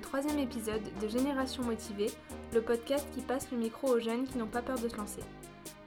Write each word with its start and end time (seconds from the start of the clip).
troisième 0.00 0.38
épisode 0.38 0.82
de 1.00 1.08
Génération 1.08 1.62
Motivée, 1.62 2.10
le 2.54 2.62
podcast 2.62 3.06
qui 3.14 3.20
passe 3.20 3.50
le 3.50 3.58
micro 3.58 3.88
aux 3.88 4.00
jeunes 4.00 4.24
qui 4.24 4.38
n'ont 4.38 4.46
pas 4.46 4.62
peur 4.62 4.78
de 4.78 4.88
se 4.88 4.96
lancer. 4.96 5.22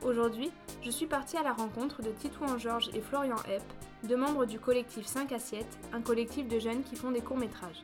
Aujourd'hui, 0.01 0.51
je 0.81 0.91
suis 0.91 1.05
partie 1.05 1.37
à 1.37 1.43
la 1.43 1.53
rencontre 1.53 2.01
de 2.01 2.09
Titouan 2.11 2.57
Georges 2.57 2.89
et 2.93 3.01
Florian 3.01 3.37
Epp, 3.49 3.63
deux 4.03 4.17
membres 4.17 4.45
du 4.45 4.59
collectif 4.59 5.05
5 5.05 5.31
Assiettes, 5.31 5.77
un 5.93 6.01
collectif 6.01 6.47
de 6.47 6.59
jeunes 6.59 6.83
qui 6.83 6.95
font 6.95 7.11
des 7.11 7.21
courts-métrages. 7.21 7.81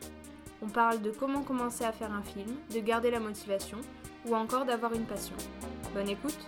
On 0.62 0.68
parle 0.68 1.00
de 1.00 1.10
comment 1.10 1.42
commencer 1.42 1.84
à 1.84 1.92
faire 1.92 2.12
un 2.12 2.22
film, 2.22 2.54
de 2.72 2.80
garder 2.80 3.10
la 3.10 3.20
motivation 3.20 3.78
ou 4.26 4.36
encore 4.36 4.66
d'avoir 4.66 4.92
une 4.92 5.06
passion. 5.06 5.36
Bonne 5.94 6.08
écoute 6.08 6.38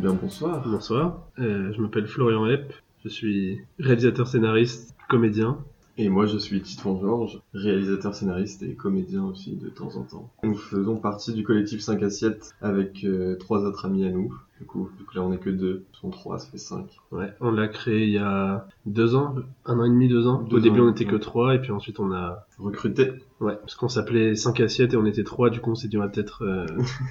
bien, 0.00 0.14
bonsoir. 0.14 0.66
Bonsoir, 0.66 1.28
euh, 1.38 1.72
je 1.74 1.80
m'appelle 1.80 2.06
Florian 2.06 2.46
Epp, 2.46 2.72
je 3.04 3.10
suis 3.10 3.60
réalisateur, 3.78 4.26
scénariste, 4.26 4.96
comédien. 5.08 5.58
Et 5.98 6.08
moi, 6.08 6.24
je 6.24 6.38
suis 6.38 6.62
Titouan 6.62 6.98
Georges, 6.98 7.40
réalisateur, 7.52 8.14
scénariste 8.14 8.62
et 8.62 8.74
comédien 8.74 9.24
aussi 9.24 9.56
de 9.56 9.68
temps 9.68 9.94
en 9.96 10.02
temps. 10.04 10.30
Nous 10.42 10.54
faisons 10.54 10.96
partie 10.96 11.34
du 11.34 11.42
collectif 11.42 11.80
5 11.80 12.02
Assiettes 12.02 12.54
avec 12.62 13.04
euh, 13.04 13.36
trois 13.36 13.60
autres 13.60 13.84
amis 13.84 14.06
à 14.06 14.10
nous. 14.10 14.34
Du 14.60 14.66
coup, 14.66 14.90
coup, 15.06 15.16
là, 15.16 15.22
on 15.22 15.32
est 15.32 15.38
que 15.38 15.48
deux. 15.48 15.86
Ils 15.94 15.96
sont 15.96 16.10
trois, 16.10 16.38
ça 16.38 16.50
fait 16.50 16.58
cinq. 16.58 16.86
Ouais, 17.12 17.32
on 17.40 17.50
l'a 17.50 17.66
créé 17.66 18.04
il 18.04 18.12
y 18.12 18.18
a 18.18 18.68
deux 18.84 19.14
ans, 19.14 19.34
un 19.64 19.78
an 19.78 19.84
et 19.84 19.88
demi, 19.88 20.06
deux 20.06 20.26
ans. 20.26 20.42
Deux 20.42 20.58
Au 20.58 20.60
début, 20.60 20.80
ans, 20.80 20.88
on 20.88 20.90
était 20.90 21.06
que 21.06 21.16
trois, 21.16 21.54
et 21.54 21.60
puis 21.60 21.72
ensuite 21.72 21.98
on 21.98 22.12
a... 22.12 22.46
Recrutés. 22.58 23.12
Ouais, 23.40 23.56
parce 23.56 23.74
qu'on 23.74 23.88
s'appelait 23.88 24.34
5 24.34 24.60
assiettes 24.60 24.92
et 24.92 24.98
on 24.98 25.06
était 25.06 25.24
trois, 25.24 25.48
du 25.48 25.60
coup 25.60 25.70
on 25.70 25.74
s'est 25.74 25.88
dit 25.88 25.96
on 25.96 26.00
va 26.00 26.08
peut-être 26.08 26.44
euh, 26.44 26.66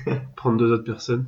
prendre 0.35 0.57
deux 0.57 0.71
autres 0.71 0.83
personnes. 0.83 1.25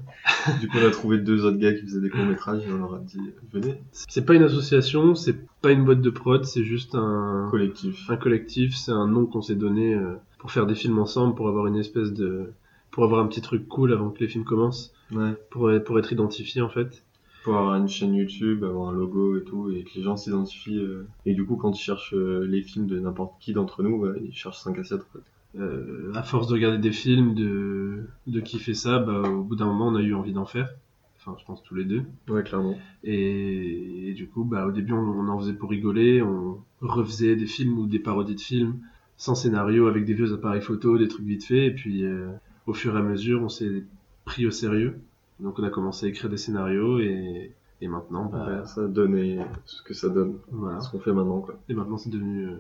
Du 0.60 0.68
coup, 0.68 0.78
on 0.80 0.88
a 0.88 0.92
trouvé 0.92 1.18
deux 1.18 1.44
autres 1.44 1.58
gars 1.58 1.74
qui 1.74 1.82
faisaient 1.82 2.02
des 2.02 2.12
courts-métrages 2.12 2.62
et 2.68 2.72
on 2.72 2.78
leur 2.78 2.94
a 2.94 3.00
dit, 3.00 3.20
venez, 3.52 3.82
C'est 3.92 4.24
pas 4.24 4.36
une 4.36 4.44
association, 4.44 5.16
c'est 5.16 5.38
pas 5.64 5.72
une 5.72 5.86
boîte 5.86 6.02
de 6.02 6.10
prod, 6.12 6.46
c'est 6.46 6.64
juste 6.64 6.94
un, 6.94 7.48
collectif. 7.50 8.08
un 8.12 8.18
collectif, 8.18 8.76
c'est 8.76 8.92
un 8.92 9.08
nom 9.08 9.26
qu'on 9.26 9.42
s'est 9.42 9.56
donné 9.56 9.96
euh, 9.96 10.14
pour 10.38 10.52
faire 10.52 10.68
des 10.68 10.76
films 10.76 11.00
ensemble, 11.00 11.34
pour 11.34 11.48
avoir 11.48 11.66
une 11.66 11.78
espèce 11.78 12.14
de... 12.14 12.54
pour 12.92 13.04
avoir 13.04 13.24
un 13.24 13.28
petit 13.28 13.42
truc 13.42 13.68
cool 13.68 13.94
avant 13.94 14.10
que 14.10 14.20
les 14.20 14.28
films 14.28 14.44
commencent, 14.46 14.94
Ouais. 15.12 15.34
pour, 15.50 15.70
pour 15.86 16.00
être 16.00 16.12
identifié 16.14 16.62
en 16.62 16.70
fait. 16.70 17.04
Pour 17.44 17.58
avoir 17.58 17.76
une 17.76 17.88
chaîne 17.88 18.14
YouTube, 18.14 18.64
avoir 18.64 18.90
un 18.90 18.94
logo 18.94 19.36
et 19.38 19.44
tout, 19.44 19.72
et 19.72 19.84
que 19.84 19.90
les 19.96 20.04
gens 20.04 20.16
s'identifient. 20.16 20.78
euh, 20.78 21.08
Et 21.26 21.34
du 21.34 21.44
coup, 21.46 21.56
quand 21.56 21.72
ils 21.72 21.82
cherchent 21.82 22.14
euh, 22.14 22.46
les 22.46 22.62
films 22.62 22.86
de 22.86 23.00
n'importe 23.00 23.34
qui 23.40 23.54
d'entre 23.54 23.82
nous, 23.82 23.96
ouais, 23.96 24.22
ils 24.24 24.34
cherchent 24.34 24.60
5 24.60 24.78
Assiettes. 24.78 25.02
en 25.02 25.18
fait. 25.18 25.60
euh, 25.60 26.12
à 26.14 26.22
force 26.22 26.48
de 26.48 26.54
regarder 26.54 26.78
des 26.78 26.92
films, 26.92 27.34
de, 27.34 28.04
de 28.28 28.40
kiffer 28.42 28.74
ça, 28.76 29.00
bah, 29.00 29.22
au 29.28 29.42
bout 29.44 29.56
d'un 29.56 29.66
moment, 29.66 29.88
on 29.88 29.96
a 29.96 30.02
eu 30.02 30.14
envie 30.14 30.34
d'en 30.34 30.46
faire. 30.46 30.70
Enfin, 31.18 31.36
je 31.40 31.46
pense 31.46 31.62
tous 31.64 31.74
les 31.76 31.84
deux. 31.84 32.04
Ouais, 32.30 32.44
clairement. 32.44 32.76
Et, 33.04 34.10
et 34.10 34.14
du 34.14 34.28
coup, 34.28 34.44
bah, 34.44 34.66
au 34.68 34.72
début, 34.72 34.94
on, 34.94 34.98
on 35.00 35.28
en 35.28 35.40
faisait 35.40 35.54
pour 35.54 35.70
rigoler. 35.72 36.22
On 36.22 36.60
refaisait 36.82 37.36
des 37.36 37.46
films 37.48 37.78
ou 37.80 37.86
des 37.88 38.00
parodies 38.00 38.36
de 38.36 38.40
films 38.42 38.80
sans 39.18 39.36
scénario, 39.36 39.88
avec 39.88 40.06
des 40.06 40.14
vieux 40.16 40.34
appareils 40.34 40.62
photo, 40.62 40.98
des 40.98 41.08
trucs 41.08 41.26
vite 41.26 41.46
faits. 41.46 41.72
Et 41.72 41.72
puis, 41.72 42.06
euh, 42.06 42.28
au 42.68 42.74
fur 42.74 42.96
et 42.96 43.00
à 43.00 43.04
mesure, 43.04 43.42
on 43.42 43.50
s'est 43.50 43.84
pris 44.26 44.46
au 44.46 44.52
sérieux. 44.52 45.00
Donc, 45.40 45.58
on 45.60 45.64
a 45.64 45.70
commencé 45.70 46.06
à 46.06 46.10
écrire 46.10 46.30
des 46.30 46.38
scénarios 46.38 47.00
et, 47.00 47.52
et 47.82 47.88
maintenant, 47.88 48.26
bah, 48.26 48.46
Ouais, 48.48 48.66
ça 48.68 48.82
a 48.82 48.88
donné 48.88 49.40
ce 49.66 49.82
que 49.84 49.94
ça 49.94 50.10
donne. 50.10 50.38
voilà. 50.52 50.80
Ce 50.82 50.90
qu'on 50.92 51.00
fait 51.00 51.14
maintenant, 51.14 51.42
quoi. 51.42 51.60
Et 51.70 51.74
maintenant, 51.74 51.98
c'est 51.98 52.10
devenu 52.12 52.46
euh, 52.48 52.58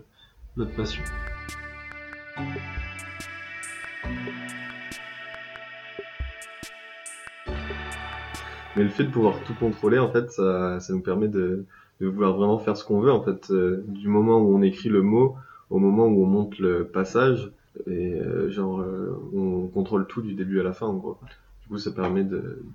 notre 0.57 0.75
passion. 0.75 1.03
Mais 8.75 8.83
le 8.83 8.89
fait 8.89 9.03
de 9.03 9.09
pouvoir 9.11 9.35
tout 9.43 9.53
contrôler, 9.53 9.99
en 9.99 10.09
fait, 10.11 10.31
ça, 10.31 10.79
ça 10.79 10.93
nous 10.93 11.01
permet 11.01 11.27
de, 11.27 11.65
de 11.99 12.07
vouloir 12.07 12.33
vraiment 12.37 12.57
faire 12.57 12.77
ce 12.77 12.85
qu'on 12.85 13.01
veut, 13.01 13.11
en 13.11 13.21
fait, 13.21 13.51
euh, 13.51 13.83
du 13.87 14.07
moment 14.07 14.39
où 14.39 14.55
on 14.55 14.61
écrit 14.61 14.89
le 14.89 15.01
mot 15.01 15.35
au 15.69 15.79
moment 15.79 16.05
où 16.05 16.23
on 16.23 16.27
monte 16.27 16.57
le 16.59 16.85
passage, 16.85 17.51
et 17.87 18.19
euh, 18.19 18.49
genre, 18.49 18.81
euh, 18.81 19.17
on 19.33 19.67
contrôle 19.67 20.05
tout 20.07 20.21
du 20.21 20.33
début 20.33 20.59
à 20.59 20.63
la 20.63 20.73
fin, 20.73 20.87
en 20.87 20.95
gros. 20.95 21.17
Du 21.63 21.67
coup, 21.69 21.77
ça 21.77 21.91
permet 21.91 22.25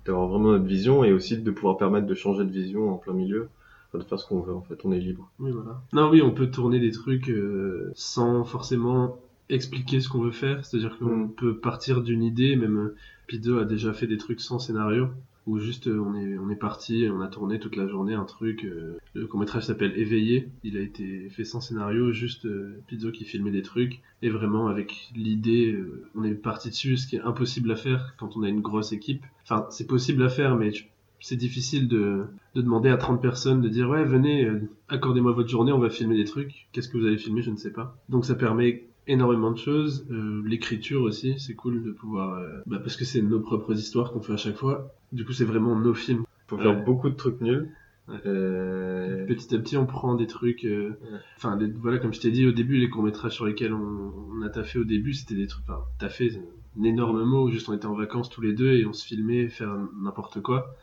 d'avoir 0.05 0.27
vraiment 0.27 0.51
notre 0.51 0.65
vision 0.65 1.03
et 1.03 1.13
aussi 1.13 1.37
de 1.37 1.51
pouvoir 1.51 1.77
permettre 1.77 2.07
de 2.07 2.13
changer 2.15 2.43
de 2.45 2.51
vision 2.51 2.91
en 2.91 2.97
plein 2.97 3.13
milieu, 3.13 3.47
de 3.93 4.01
faire 4.03 4.19
ce 4.19 4.27
qu'on 4.27 4.41
veut, 4.41 4.53
en 4.53 4.61
fait, 4.61 4.79
on 4.85 4.91
est 4.91 4.99
libre. 4.99 5.29
Oui, 5.39 5.51
voilà. 5.51 5.81
Non, 5.93 6.09
oui, 6.09 6.21
on 6.21 6.31
peut 6.31 6.47
tourner 6.51 6.79
des 6.79 6.91
trucs 6.91 7.29
euh, 7.29 7.91
sans 7.95 8.43
forcément 8.43 9.19
expliquer 9.49 9.99
ce 10.01 10.09
qu'on 10.09 10.19
veut 10.21 10.31
faire. 10.31 10.65
C'est-à-dire 10.65 10.97
qu'on 10.97 11.05
Mm. 11.25 11.31
peut 11.35 11.57
partir 11.57 12.01
d'une 12.01 12.23
idée, 12.23 12.55
même 12.55 12.91
Pido 13.27 13.59
a 13.59 13.65
déjà 13.65 13.93
fait 13.93 14.07
des 14.07 14.17
trucs 14.17 14.41
sans 14.41 14.59
scénario, 14.59 15.07
où 15.47 15.59
juste 15.59 15.87
euh, 15.87 15.99
on 15.99 16.13
est, 16.13 16.37
on 16.37 16.49
est 16.49 16.55
parti, 16.57 17.07
on 17.11 17.21
a 17.21 17.27
tourné 17.27 17.59
toute 17.59 17.77
la 17.77 17.87
journée 17.87 18.13
un 18.13 18.25
truc. 18.25 18.65
euh, 18.65 18.97
le 19.13 19.25
court-métrage 19.25 19.63
s'appelle 19.63 19.97
Éveillé. 19.97 20.49
Il 20.63 20.77
a 20.77 20.81
été 20.81 21.29
fait 21.29 21.45
sans 21.45 21.61
scénario, 21.61 22.11
juste 22.11 22.45
euh, 22.45 22.83
Pizzo 22.87 23.11
qui 23.11 23.23
filmait 23.23 23.51
des 23.51 23.61
trucs. 23.63 24.01
Et 24.21 24.29
vraiment, 24.29 24.67
avec 24.67 25.09
l'idée, 25.15 25.79
on 26.15 26.23
est 26.23 26.33
parti 26.33 26.69
dessus, 26.69 26.97
ce 26.97 27.07
qui 27.07 27.15
est 27.15 27.21
impossible 27.21 27.71
à 27.71 27.75
faire 27.75 28.15
quand 28.17 28.35
on 28.35 28.43
a 28.43 28.49
une 28.49 28.61
grosse 28.61 28.91
équipe. 28.91 29.23
Enfin, 29.43 29.65
c'est 29.71 29.87
possible 29.87 30.21
à 30.23 30.29
faire, 30.29 30.57
mais 30.57 30.71
c'est 31.19 31.37
difficile 31.37 31.87
de, 31.87 32.25
de 32.53 32.61
demander 32.61 32.89
à 32.89 32.97
30 32.97 33.21
personnes 33.21 33.61
de 33.61 33.69
dire 33.69 33.89
ouais 33.89 34.03
venez 34.03 34.47
accordez-moi 34.87 35.31
votre 35.31 35.49
journée 35.49 35.71
on 35.71 35.79
va 35.79 35.89
filmer 35.89 36.15
des 36.15 36.25
trucs 36.25 36.67
qu'est-ce 36.71 36.89
que 36.89 36.97
vous 36.99 37.07
allez 37.07 37.17
filmer 37.17 37.41
je 37.41 37.49
ne 37.49 37.55
sais 37.55 37.73
pas 37.73 37.97
donc 38.07 38.23
ça 38.23 38.35
permet 38.35 38.85
énormément 39.07 39.51
de 39.51 39.57
choses 39.57 40.05
Euh, 40.11 40.41
l'écriture 40.45 41.01
aussi 41.01 41.35
c'est 41.39 41.55
cool 41.55 41.83
de 41.83 41.91
pouvoir 41.91 42.37
euh, 42.39 42.47
bah, 42.65 42.79
parce 42.79 42.95
que 42.97 43.05
c'est 43.05 43.21
nos 43.21 43.39
propres 43.39 43.73
histoires 43.73 44.11
qu'on 44.11 44.21
fait 44.21 44.33
à 44.33 44.37
chaque 44.37 44.55
fois 44.57 44.93
du 45.11 45.25
coup 45.25 45.33
c'est 45.33 45.45
vraiment 45.45 45.75
nos 45.79 45.93
films 45.93 46.23
Faut 46.47 46.57
faire 46.57 46.77
Ouais. 46.77 46.83
beaucoup 46.85 47.09
de 47.09 47.15
trucs 47.15 47.41
nuls. 47.41 47.69
Ouais. 48.07 48.15
Euh, 48.25 49.25
petit 49.25 49.53
à 49.53 49.59
petit 49.59 49.75
on 49.77 49.85
prend 49.85 50.15
des 50.15 50.27
trucs 50.27 50.63
Ouais. 50.63 50.89
enfin 51.37 51.57
voilà 51.81 51.97
comme 51.97 52.13
je 52.13 52.19
t'ai 52.21 52.31
dit 52.31 52.45
au 52.47 52.51
début 52.53 52.77
les 52.77 52.89
courts 52.89 53.03
métrages 53.03 53.33
sur 53.33 53.45
lesquels 53.45 53.73
on, 53.73 54.13
on 54.33 54.41
a 54.43 54.49
taffé 54.49 54.79
au 54.79 54.83
début 54.85 55.13
c'était 55.13 55.35
des 55.35 55.47
trucs 55.47 55.63
enfin 55.67 55.81
taffé 55.99 56.29
c'est 56.29 56.41
un 56.79 56.83
énorme 56.83 57.23
mot 57.23 57.49
juste 57.49 57.67
on 57.69 57.73
était 57.73 57.85
en 57.87 57.95
vacances 57.95 58.29
tous 58.29 58.41
les 58.41 58.53
deux 58.53 58.73
et 58.73 58.85
on 58.85 58.93
se 58.93 59.05
filmait 59.05 59.49
faire 59.49 59.75
n'importe 60.01 60.41
quoi 60.41 60.75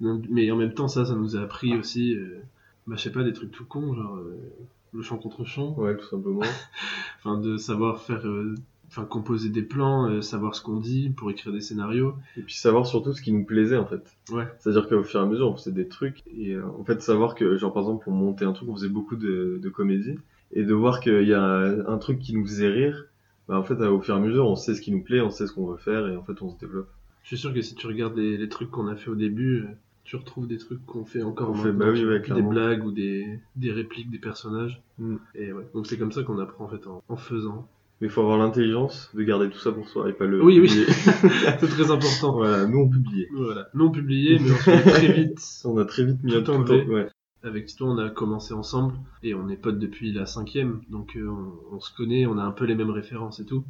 Donc, 0.00 0.24
mais 0.30 0.50
en 0.50 0.56
même 0.56 0.74
temps 0.74 0.88
ça 0.88 1.04
ça 1.04 1.14
nous 1.14 1.36
a 1.36 1.40
appris 1.42 1.76
aussi 1.76 2.16
bah 2.88 2.96
je 2.96 3.02
sais 3.02 3.12
pas 3.12 3.22
des 3.22 3.32
trucs 3.32 3.52
tout 3.52 3.64
cons 3.64 3.94
genre 3.94 4.18
le 4.92 5.02
chant 5.02 5.18
contre 5.18 5.44
chant 5.44 5.74
Ouais, 5.78 5.96
tout 5.96 6.06
simplement. 6.06 6.42
enfin 7.18 7.38
de 7.38 7.56
savoir 7.56 8.02
faire 8.02 8.26
euh, 8.26 8.54
enfin 8.88 9.04
composer 9.04 9.48
des 9.48 9.62
plans 9.62 10.08
euh, 10.08 10.20
savoir 10.20 10.54
ce 10.54 10.62
qu'on 10.62 10.78
dit 10.78 11.10
pour 11.10 11.30
écrire 11.30 11.52
des 11.52 11.60
scénarios 11.60 12.14
Et 12.36 12.42
puis 12.42 12.54
savoir 12.54 12.86
surtout 12.86 13.12
ce 13.12 13.22
qui 13.22 13.32
nous 13.32 13.44
plaisait 13.44 13.78
en 13.78 13.86
fait. 13.86 14.16
ouais 14.30 14.46
C'est-à-dire 14.58 14.88
qu'au 14.88 15.02
fur 15.02 15.20
et 15.20 15.22
à 15.22 15.26
mesure, 15.26 15.48
on 15.48 15.56
faisait 15.56 15.72
des 15.72 15.88
trucs 15.88 16.22
et 16.26 16.52
euh, 16.52 16.66
en 16.78 16.84
fait 16.84 17.00
savoir 17.00 17.34
que 17.34 17.56
genre 17.56 17.72
par 17.72 17.82
exemple 17.84 18.04
pour 18.04 18.12
monter 18.12 18.44
un 18.44 18.52
truc, 18.52 18.68
on 18.68 18.74
faisait 18.76 18.88
beaucoup 18.88 19.16
de, 19.16 19.58
de 19.62 19.68
comédie 19.68 20.18
et 20.52 20.64
de 20.64 20.74
voir 20.74 21.00
qu'il 21.00 21.26
y 21.26 21.32
a 21.32 21.42
un, 21.42 21.98
truc 21.98 22.18
qui 22.18 22.34
nous 22.34 22.44
faisait 22.44 22.68
rire, 22.68 23.06
bah 23.48 23.58
en 23.58 23.62
fait 23.62 23.80
au 23.80 24.00
fur 24.02 24.14
et 24.14 24.18
à 24.18 24.20
mesure, 24.20 24.46
on 24.46 24.56
sait 24.56 24.74
ce 24.74 24.82
qui 24.82 24.92
nous 24.92 25.02
plaît, 25.02 25.22
on 25.22 25.30
sait 25.30 25.46
ce 25.46 25.52
qu'on 25.54 25.66
veut 25.66 25.78
faire 25.78 26.06
et 26.08 26.16
en 26.16 26.22
fait 26.22 26.42
on 26.42 26.50
se 26.50 26.58
développe. 26.58 26.90
je 27.22 27.28
suis 27.28 27.38
sûr 27.38 27.54
que 27.54 27.62
si 27.62 27.74
tu 27.74 27.86
regardes 27.86 28.18
les, 28.18 28.36
les 28.36 28.48
trucs 28.50 28.70
qu'on 28.70 28.86
a 28.88 28.94
fait 28.94 29.08
au 29.08 29.14
début 29.14 29.66
tu 30.04 30.16
retrouves 30.16 30.46
des 30.48 30.58
trucs 30.58 30.84
qu'on 30.86 31.04
fait 31.04 31.22
encore 31.22 31.50
On 31.50 31.54
fait- 31.54 31.72
bah 31.72 31.86
oui, 31.90 32.04
ouais, 32.04 32.20
des 32.20 32.42
blagues 32.42 32.84
ou 32.84 32.90
des, 32.90 33.38
des 33.56 33.72
répliques 33.72 34.10
des 34.10 34.18
personnages 34.18 34.82
Mm. 34.98 35.16
et 35.34 35.52
ouais 35.52 35.66
donc 35.74 35.86
c'est 35.86 35.96
comme 35.98 36.12
ça 36.12 36.22
qu'on 36.22 36.38
apprend 36.38 36.64
en 36.64 36.68
fait 36.68 36.86
en, 36.86 37.02
en 37.08 37.16
faisant 37.16 37.66
Mais 38.00 38.08
il 38.08 38.10
faut 38.10 38.20
avoir 38.20 38.36
l'intelligence 38.38 39.10
de 39.14 39.22
garder 39.22 39.48
tout 39.48 39.58
ça 39.58 39.72
pour 39.72 39.88
soi 39.88 40.08
et 40.10 40.12
pas 40.12 40.26
le 40.26 40.42
Oui, 40.44 40.60
oui. 40.60 40.68
publier. 40.68 40.86
c'est 41.60 41.68
très 41.68 41.90
important 41.90 42.32
voilà, 42.34 42.66
nous 42.66 42.78
on 42.78 42.88
publiait. 42.88 43.28
voilà 43.34 43.68
non 43.74 43.90
publié 43.90 44.38
mais 44.38 44.50
on 44.50 44.56
très 44.90 45.12
vite 45.12 45.40
On 45.64 45.78
a 45.78 45.84
très 45.84 46.04
vite 46.04 46.22
mis 46.22 46.32
Tout 46.42 46.52
un 46.52 46.62
ouais. 46.66 47.08
avec 47.42 47.66
Tito 47.66 47.86
on 47.86 47.96
a 47.98 48.10
commencé 48.10 48.52
ensemble 48.54 48.94
et 49.22 49.34
on 49.34 49.48
est 49.48 49.56
potes 49.56 49.78
depuis 49.78 50.12
la 50.12 50.26
cinquième 50.26 50.82
donc 50.90 51.16
euh, 51.16 51.26
on, 51.28 51.76
on 51.76 51.80
se 51.80 51.94
connaît 51.96 52.26
on 52.26 52.36
a 52.38 52.42
un 52.42 52.52
peu 52.52 52.64
les 52.66 52.74
mêmes 52.74 52.90
références 52.90 53.40
et 53.40 53.46
tout 53.46 53.64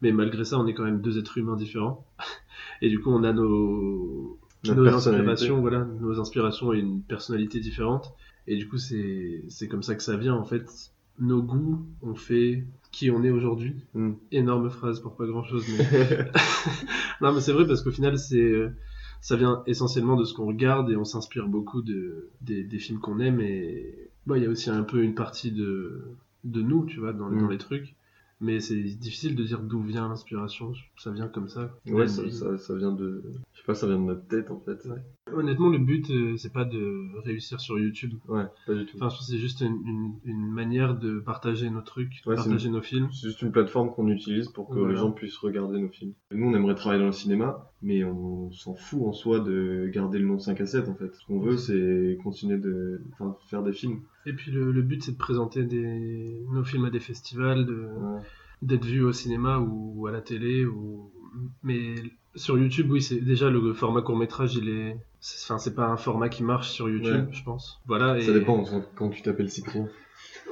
mais 0.00 0.12
malgré 0.12 0.44
ça 0.44 0.58
on 0.60 0.66
est 0.68 0.74
quand 0.74 0.84
même 0.84 1.00
deux 1.00 1.18
êtres 1.18 1.38
humains 1.38 1.56
différents 1.56 2.06
et 2.82 2.88
du 2.88 3.00
coup 3.00 3.10
on 3.10 3.24
a 3.24 3.32
nos 3.32 4.38
Notre 4.64 4.80
nos 4.80 4.88
inspirations 4.88 5.60
voilà 5.60 5.84
nos 6.00 6.20
inspirations 6.20 6.72
et 6.72 6.78
une 6.78 7.02
personnalité 7.02 7.60
différente. 7.60 8.14
Et 8.46 8.56
du 8.56 8.68
coup 8.68 8.78
c'est 8.78 9.44
c'est 9.48 9.68
comme 9.68 9.82
ça 9.82 9.94
que 9.94 10.02
ça 10.02 10.16
vient 10.16 10.34
en 10.34 10.44
fait. 10.44 10.66
Nos 11.20 11.42
goûts 11.42 11.84
ont 12.02 12.14
fait 12.14 12.64
qui 12.92 13.10
on 13.10 13.22
est 13.24 13.30
aujourd'hui. 13.30 13.74
Mm. 13.94 14.12
énorme 14.32 14.70
phrase 14.70 15.00
pour 15.00 15.16
pas 15.16 15.26
grand 15.26 15.42
chose 15.44 15.64
mais 15.76 15.84
non 17.20 17.32
mais 17.32 17.40
c'est 17.40 17.52
vrai 17.52 17.66
parce 17.66 17.82
qu'au 17.82 17.90
final 17.90 18.18
c'est 18.18 18.40
euh, 18.40 18.70
ça 19.20 19.36
vient 19.36 19.62
essentiellement 19.66 20.16
de 20.16 20.24
ce 20.24 20.32
qu'on 20.34 20.46
regarde 20.46 20.90
et 20.90 20.96
on 20.96 21.04
s'inspire 21.04 21.48
beaucoup 21.48 21.82
de 21.82 22.30
des, 22.40 22.62
des 22.64 22.78
films 22.78 23.00
qu'on 23.00 23.18
aime. 23.20 23.40
Et 23.40 24.10
bah 24.26 24.38
il 24.38 24.44
y 24.44 24.46
a 24.46 24.50
aussi 24.50 24.70
un 24.70 24.82
peu 24.82 25.02
une 25.02 25.14
partie 25.14 25.52
de 25.52 26.02
de 26.44 26.62
nous 26.62 26.84
tu 26.86 27.00
vois 27.00 27.12
dans, 27.12 27.28
Mm. 27.28 27.40
dans 27.40 27.48
les 27.48 27.58
trucs 27.58 27.94
Mais 28.40 28.60
c'est 28.60 28.80
difficile 28.80 29.34
de 29.34 29.42
dire 29.42 29.60
d'où 29.62 29.82
vient 29.82 30.08
l'inspiration. 30.08 30.72
Ça 30.96 31.10
vient 31.10 31.26
comme 31.26 31.48
ça. 31.48 31.74
Ouais, 31.88 32.06
ça, 32.06 32.28
ça, 32.30 32.56
ça 32.56 32.74
vient 32.76 32.92
de. 32.92 33.22
Je 33.52 33.58
sais 33.58 33.64
pas, 33.66 33.74
ça 33.74 33.86
vient 33.88 33.98
de 33.98 34.04
notre 34.04 34.26
tête 34.28 34.50
en 34.52 34.60
fait. 34.60 34.84
Ouais, 34.86 35.02
Honnêtement, 35.34 35.68
le 35.68 35.78
but, 35.78 36.08
euh, 36.10 36.36
c'est 36.36 36.52
pas 36.52 36.64
de 36.64 37.18
réussir 37.24 37.60
sur 37.60 37.78
YouTube. 37.78 38.14
pas 38.26 38.44
du 38.74 38.86
tout. 38.86 38.96
Enfin, 38.96 39.08
je 39.08 39.16
pense 39.16 39.18
que 39.18 39.24
c'est 39.24 39.38
juste 39.38 39.60
une, 39.60 39.76
une, 39.84 40.12
une 40.24 40.50
manière 40.52 40.96
de 40.96 41.18
partager 41.18 41.68
nos 41.68 41.82
trucs, 41.82 42.22
de 42.24 42.30
Ouais, 42.30 42.36
partager 42.36 42.70
nos 42.70 42.80
films. 42.80 43.08
C'est 43.12 43.26
juste 43.28 43.42
une 43.42 43.50
plateforme 43.50 43.90
qu'on 43.92 44.08
utilise 44.08 44.48
pour 44.48 44.68
que 44.68 44.78
les 44.78 44.96
gens 44.96 45.10
puissent 45.10 45.36
regarder 45.38 45.80
nos 45.80 45.88
films. 45.88 46.12
Nous, 46.30 46.46
on 46.46 46.54
aimerait 46.54 46.76
travailler 46.76 47.00
dans 47.00 47.06
le 47.08 47.12
cinéma, 47.12 47.72
mais 47.82 48.04
on 48.04 48.50
s'en 48.52 48.74
fout 48.74 49.02
en 49.02 49.12
soi 49.12 49.40
de 49.40 49.90
garder 49.92 50.18
le 50.18 50.26
nom 50.26 50.38
5 50.38 50.60
à 50.60 50.66
7 50.66 50.88
en 50.88 50.94
fait. 50.94 51.12
Ce 51.14 51.26
qu'on 51.26 51.40
veut, 51.40 51.56
c'est 51.56 52.18
continuer 52.22 52.58
de 52.58 53.02
enfin, 53.12 53.36
faire 53.50 53.62
des 53.64 53.72
films. 53.72 54.00
Et 54.26 54.32
puis 54.32 54.50
le, 54.50 54.72
le 54.72 54.82
but, 54.82 55.02
c'est 55.02 55.12
de 55.12 55.16
présenter 55.16 55.64
des, 55.64 56.42
nos 56.52 56.62
films 56.64 56.84
à 56.84 56.90
des 56.90 57.00
festivals, 57.00 57.64
de, 57.66 57.74
Ouais. 57.98 58.20
D'être 58.62 58.84
vus 58.84 59.02
au 59.02 59.12
cinéma 59.12 59.58
ou 59.58 60.06
à 60.06 60.12
la 60.12 60.20
télé. 60.20 60.64
Ou... 60.64 61.10
Mais 61.62 61.94
sur 62.34 62.58
YouTube, 62.58 62.90
oui, 62.90 63.02
c'est 63.02 63.20
déjà 63.20 63.50
le 63.50 63.72
format 63.72 64.02
court 64.02 64.16
métrage, 64.16 64.54
il 64.56 64.68
est. 64.68 64.96
c'est- 65.20 65.44
Enfin, 65.50 65.58
c'est 65.58 65.74
pas 65.74 65.86
un 65.86 65.96
format 65.96 66.28
qui 66.28 66.42
marche 66.42 66.70
sur 66.70 66.88
YouTube, 66.88 67.26
Ouais. 67.28 67.32
je 67.32 67.42
pense. 67.44 67.80
Voilà. 67.86 68.20
Ça 68.20 68.30
et- 68.30 68.34
dépend 68.34 68.64
quand 68.96 69.08
tu 69.10 69.22
t'appelles 69.22 69.50
Cyprien. 69.50 69.88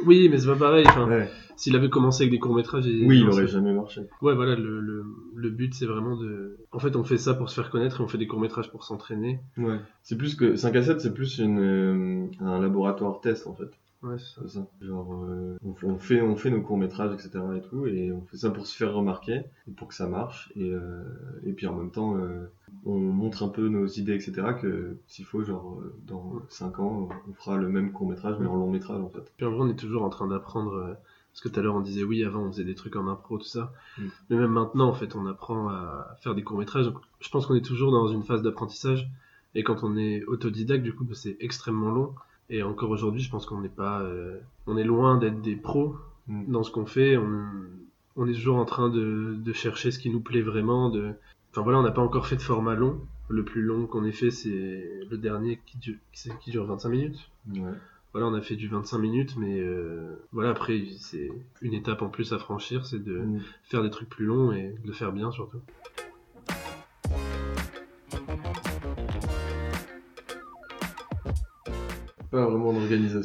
Oui, 0.04 0.28
mais 0.28 0.38
c'est 0.38 0.46
pas 0.48 0.56
pareil. 0.56 0.84
Enfin, 0.88 1.06
Ouais. 1.08 1.30
S'il 1.58 1.74
avait 1.74 1.88
commencé 1.88 2.22
avec 2.24 2.32
des 2.32 2.38
courts 2.38 2.54
métrages, 2.54 2.84
Oui, 2.84 3.20
il 3.20 3.28
aurait 3.30 3.46
jamais 3.46 3.72
marché. 3.72 4.02
Ouais, 4.20 4.34
voilà, 4.34 4.56
le, 4.56 4.78
le, 4.82 5.04
le 5.34 5.48
but, 5.50 5.72
c'est 5.72 5.86
vraiment 5.86 6.14
de. 6.14 6.58
En 6.70 6.78
fait, 6.78 6.96
on 6.96 7.02
fait 7.02 7.16
ça 7.16 7.32
pour 7.32 7.48
se 7.48 7.54
faire 7.54 7.70
connaître 7.70 8.00
et 8.00 8.04
on 8.04 8.08
fait 8.08 8.18
des 8.18 8.26
courts 8.26 8.40
métrages 8.40 8.70
pour 8.70 8.84
s'entraîner. 8.84 9.40
Ouais. 9.56 9.78
C'est 10.02 10.18
plus 10.18 10.34
que 10.34 10.54
5 10.54 10.76
à 10.76 10.82
7, 10.82 11.00
c'est 11.00 11.14
plus 11.14 11.38
une, 11.38 11.58
euh, 11.58 12.26
un 12.40 12.60
laboratoire 12.60 13.20
test 13.22 13.46
en 13.46 13.54
fait. 13.54 13.70
Ouais, 14.06 14.16
c'est 14.18 14.48
ça. 14.48 14.66
Genre, 14.80 15.24
euh, 15.24 15.58
on, 15.64 15.98
fait, 15.98 16.22
on 16.22 16.36
fait 16.36 16.50
nos 16.50 16.62
courts 16.62 16.78
métrages, 16.78 17.12
etc. 17.12 17.44
et 17.56 17.60
tout, 17.60 17.86
et 17.86 18.12
on 18.12 18.24
fait 18.26 18.36
ça 18.36 18.50
pour 18.50 18.66
se 18.66 18.76
faire 18.76 18.94
remarquer, 18.94 19.42
pour 19.76 19.88
que 19.88 19.94
ça 19.94 20.06
marche, 20.06 20.52
et, 20.54 20.70
euh, 20.70 21.02
et 21.44 21.52
puis 21.52 21.66
en 21.66 21.74
même 21.74 21.90
temps, 21.90 22.16
euh, 22.16 22.46
on 22.84 22.98
montre 22.98 23.42
un 23.42 23.48
peu 23.48 23.68
nos 23.68 23.86
idées, 23.86 24.14
etc. 24.14 24.54
Que 24.60 24.98
s'il 25.08 25.24
faut, 25.24 25.42
genre, 25.42 25.82
dans 26.06 26.40
5 26.48 26.78
ans, 26.78 27.08
on 27.28 27.32
fera 27.34 27.56
le 27.56 27.68
même 27.68 27.90
court 27.90 28.08
métrage, 28.08 28.36
mais 28.38 28.46
en 28.46 28.54
long 28.54 28.70
métrage 28.70 29.00
en 29.00 29.08
fait. 29.08 29.32
Puis 29.36 29.44
en 29.44 29.50
vrai, 29.50 29.60
on 29.62 29.68
est 29.68 29.78
toujours 29.78 30.04
en 30.04 30.10
train 30.10 30.28
d'apprendre. 30.28 30.96
Parce 31.32 31.42
que 31.42 31.48
tout 31.50 31.60
à 31.60 31.62
l'heure, 31.62 31.74
on 31.74 31.80
disait 31.80 32.02
oui, 32.02 32.24
avant, 32.24 32.44
on 32.44 32.50
faisait 32.50 32.64
des 32.64 32.74
trucs 32.74 32.96
en 32.96 33.08
impro, 33.08 33.36
tout 33.36 33.44
ça. 33.44 33.72
Mm. 33.98 34.02
Mais 34.30 34.36
même 34.36 34.52
maintenant, 34.52 34.88
en 34.88 34.94
fait, 34.94 35.16
on 35.16 35.26
apprend 35.26 35.68
à 35.68 36.16
faire 36.22 36.34
des 36.34 36.42
courts 36.42 36.58
métrages. 36.58 36.86
Donc, 36.86 36.98
je 37.20 37.28
pense 37.28 37.44
qu'on 37.44 37.56
est 37.56 37.64
toujours 37.64 37.90
dans 37.90 38.08
une 38.08 38.22
phase 38.22 38.40
d'apprentissage. 38.40 39.10
Et 39.54 39.62
quand 39.62 39.82
on 39.82 39.96
est 39.96 40.24
autodidacte, 40.24 40.82
du 40.82 40.94
coup, 40.94 41.04
bah, 41.04 41.14
c'est 41.14 41.36
extrêmement 41.40 41.90
long. 41.90 42.14
Et 42.50 42.62
encore 42.62 42.90
aujourd'hui, 42.90 43.20
je 43.22 43.31
pense 43.31 43.46
qu'on 43.46 43.60
n'est 43.60 43.69
pas. 43.69 44.00
euh, 44.02 44.38
On 44.66 44.76
est 44.76 44.84
loin 44.84 45.16
d'être 45.19 45.40
des 45.43 45.56
pros 45.56 45.96
Mm. 46.28 46.50
dans 46.50 46.62
ce 46.64 46.70
qu'on 46.72 46.87
fait. 46.87 47.16
On, 47.16 47.46
on 48.16 48.26
est 48.28 48.32
toujours 48.34 48.56
en 48.56 48.64
train 48.64 48.88
de, 48.88 49.37
de 49.38 49.52
chercher 49.52 49.90
ce 49.93 49.98
qui 50.00 50.10
nous 50.10 50.20
plaît 50.20 50.43
vraiment. 50.43 50.90
De... 50.90 51.12
Enfin 51.52 51.62
voilà, 51.62 51.78
on 51.78 51.82
n'a 51.82 51.93
pas 51.93 52.02
encore 52.02 52.26
fait 52.26 52.37
de 52.37 52.43
format 52.43 52.75
long. 52.75 53.00
Le 53.28 53.44
plus 53.44 53.62
long 53.62 53.87
qu'on 53.87 54.04
ait 54.04 54.12
fait, 54.12 54.31
c'est 54.31 55.00
le 55.10 55.16
dernier 55.19 55.60
qui 55.66 55.78
dure, 55.78 55.96
qui 56.12 56.31
qui 56.40 56.50
dure 56.50 56.64
25 56.66 56.88
minutes. 56.88 57.31
Ouais. 57.52 57.60
Voilà, 58.12 58.28
on 58.28 58.34
a 58.34 58.40
fait 58.40 58.56
du 58.56 58.66
25 58.69 58.99
minutes, 58.99 59.37
mais 59.37 59.60
euh, 59.60 60.16
voilà, 60.32 60.50
après, 60.50 60.82
c'est 60.99 61.31
une 61.60 61.75
étape 61.75 62.00
en 62.02 62.08
plus 62.08 62.32
à 62.32 62.38
franchir, 62.38 62.87
c'est 62.87 63.02
de 63.04 63.19
Mm. 63.19 63.40
faire 63.64 63.82
des 63.82 63.90
trucs 63.90 64.08
plus 64.08 64.25
longs 64.26 64.50
et 64.52 64.75
de 64.82 64.87
le 64.87 64.92
faire 64.92 65.12
bien 65.12 65.31
surtout. 65.31 65.58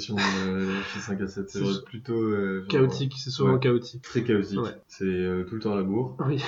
Euh, 0.09 0.79
chez 0.93 0.99
5 0.99 1.21
à 1.21 1.27
7, 1.27 1.49
c'est 1.49 1.85
plutôt 1.85 2.13
euh, 2.13 2.59
genre, 2.61 2.67
Chaotique, 2.67 3.13
c'est 3.17 3.29
souvent 3.29 3.53
Ouais. 3.53 3.59
chaotique. 3.59 4.01
Très 4.01 4.23
chaotique. 4.23 4.59
Ouais. 4.59 4.71
C'est 4.87 5.03
euh, 5.05 5.43
tout 5.47 5.55
le 5.55 5.61
temps 5.61 5.73
à 5.73 5.75
la 5.77 5.83
bourre. 5.83 6.17
Oui. 6.27 6.41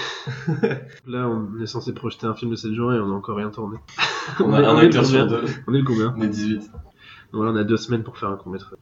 Là, 1.07 1.27
on 1.29 1.61
est 1.61 1.65
censé 1.65 1.93
projeter 1.93 2.25
un 2.27 2.33
film 2.33 2.51
de 2.51 2.55
cette 2.55 2.73
journée 2.73 2.97
et 2.97 2.99
on 2.99 3.07
n'a 3.07 3.13
encore 3.13 3.37
rien 3.37 3.49
tourné. 3.49 3.77
On 4.39 4.51
a 4.53 4.59
un 4.67 4.77
est 4.79 4.85
acteur 4.85 5.05
sur 5.05 5.27
deux. 5.27 5.43
On 5.67 5.73
est 5.73 5.79
le 5.79 5.83
combien 5.83 6.13
On 6.17 6.21
est 6.21 6.27
18. 6.27 6.71
Voilà, 7.31 7.51
on 7.51 7.55
a 7.55 7.63
deux 7.63 7.77
semaines 7.77 8.03
pour 8.03 8.17
faire 8.17 8.29
un 8.29 8.35
court 8.37 8.51
métrage. 8.51 8.77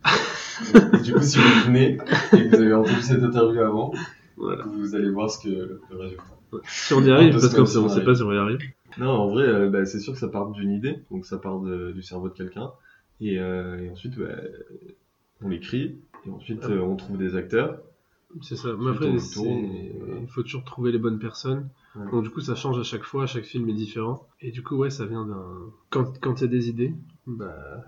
Et 0.93 0.99
du 1.01 1.13
coup, 1.13 1.21
si 1.21 1.37
vous 1.37 1.65
venez 1.67 1.97
et 2.33 2.49
que 2.49 2.55
vous 2.55 2.61
avez 2.61 2.73
entendu 2.73 3.01
cette 3.01 3.23
interview 3.23 3.61
avant, 3.61 3.93
Voilà. 4.37 4.63
vous 4.65 4.93
allez 4.95 5.09
voir 5.09 5.29
ce 5.29 5.39
que 5.43 5.49
le 5.49 5.97
résultat. 5.97 6.23
Si 6.67 6.93
on 6.93 7.01
y 7.01 7.09
arrive, 7.09 7.31
parce 7.31 7.47
qu'on 7.55 7.65
semaines, 7.65 7.89
sait- 7.89 8.03
pas 8.03 8.13
si 8.15 8.23
on 8.23 8.33
y 8.33 8.37
arrive. 8.37 8.59
Non, 8.97 9.07
en 9.09 9.29
vrai, 9.29 9.43
euh, 9.47 9.69
bah, 9.69 9.85
c'est 9.85 9.99
sûr 10.01 10.11
que 10.11 10.19
ça 10.19 10.27
part 10.27 10.49
d'une 10.51 10.71
idée, 10.71 10.97
donc 11.09 11.25
ça 11.25 11.37
part 11.37 11.59
de- 11.61 11.93
du 11.93 12.03
cerveau 12.03 12.27
de 12.27 12.33
quelqu'un, 12.33 12.71
et, 13.21 13.39
euh, 13.39 13.83
et 13.83 13.89
ensuite, 13.89 14.17
bah, 14.17 14.35
on 15.41 15.49
l'écrit, 15.49 15.99
et 16.25 16.29
ensuite 16.29 16.63
euh, 16.65 16.81
on 16.81 16.95
trouve 16.95 17.17
des 17.17 17.35
acteurs. 17.35 17.81
C'est 18.41 18.55
ça. 18.55 18.69
Mais 18.79 18.91
après, 18.91 19.11
il 19.11 20.27
faut 20.29 20.43
toujours 20.43 20.63
trouver 20.63 20.91
les 20.91 20.97
bonnes 20.97 21.19
personnes. 21.19 21.69
Ouais. 21.95 22.09
Donc 22.11 22.23
du 22.23 22.29
coup, 22.29 22.41
ça 22.41 22.55
change 22.55 22.79
à 22.79 22.83
chaque 22.83 23.03
fois, 23.03 23.25
chaque 23.27 23.43
film 23.43 23.67
est 23.69 23.73
différent. 23.73 24.27
Et 24.39 24.51
du 24.51 24.63
coup, 24.63 24.77
ouais, 24.77 24.89
ça 24.89 25.05
vient 25.05 25.25
d'un... 25.25 25.71
Quand 25.89 26.17
quand 26.21 26.39
il 26.39 26.45
y 26.45 26.47
a 26.47 26.47
des 26.47 26.69
idées, 26.69 26.93
bah, 27.27 27.83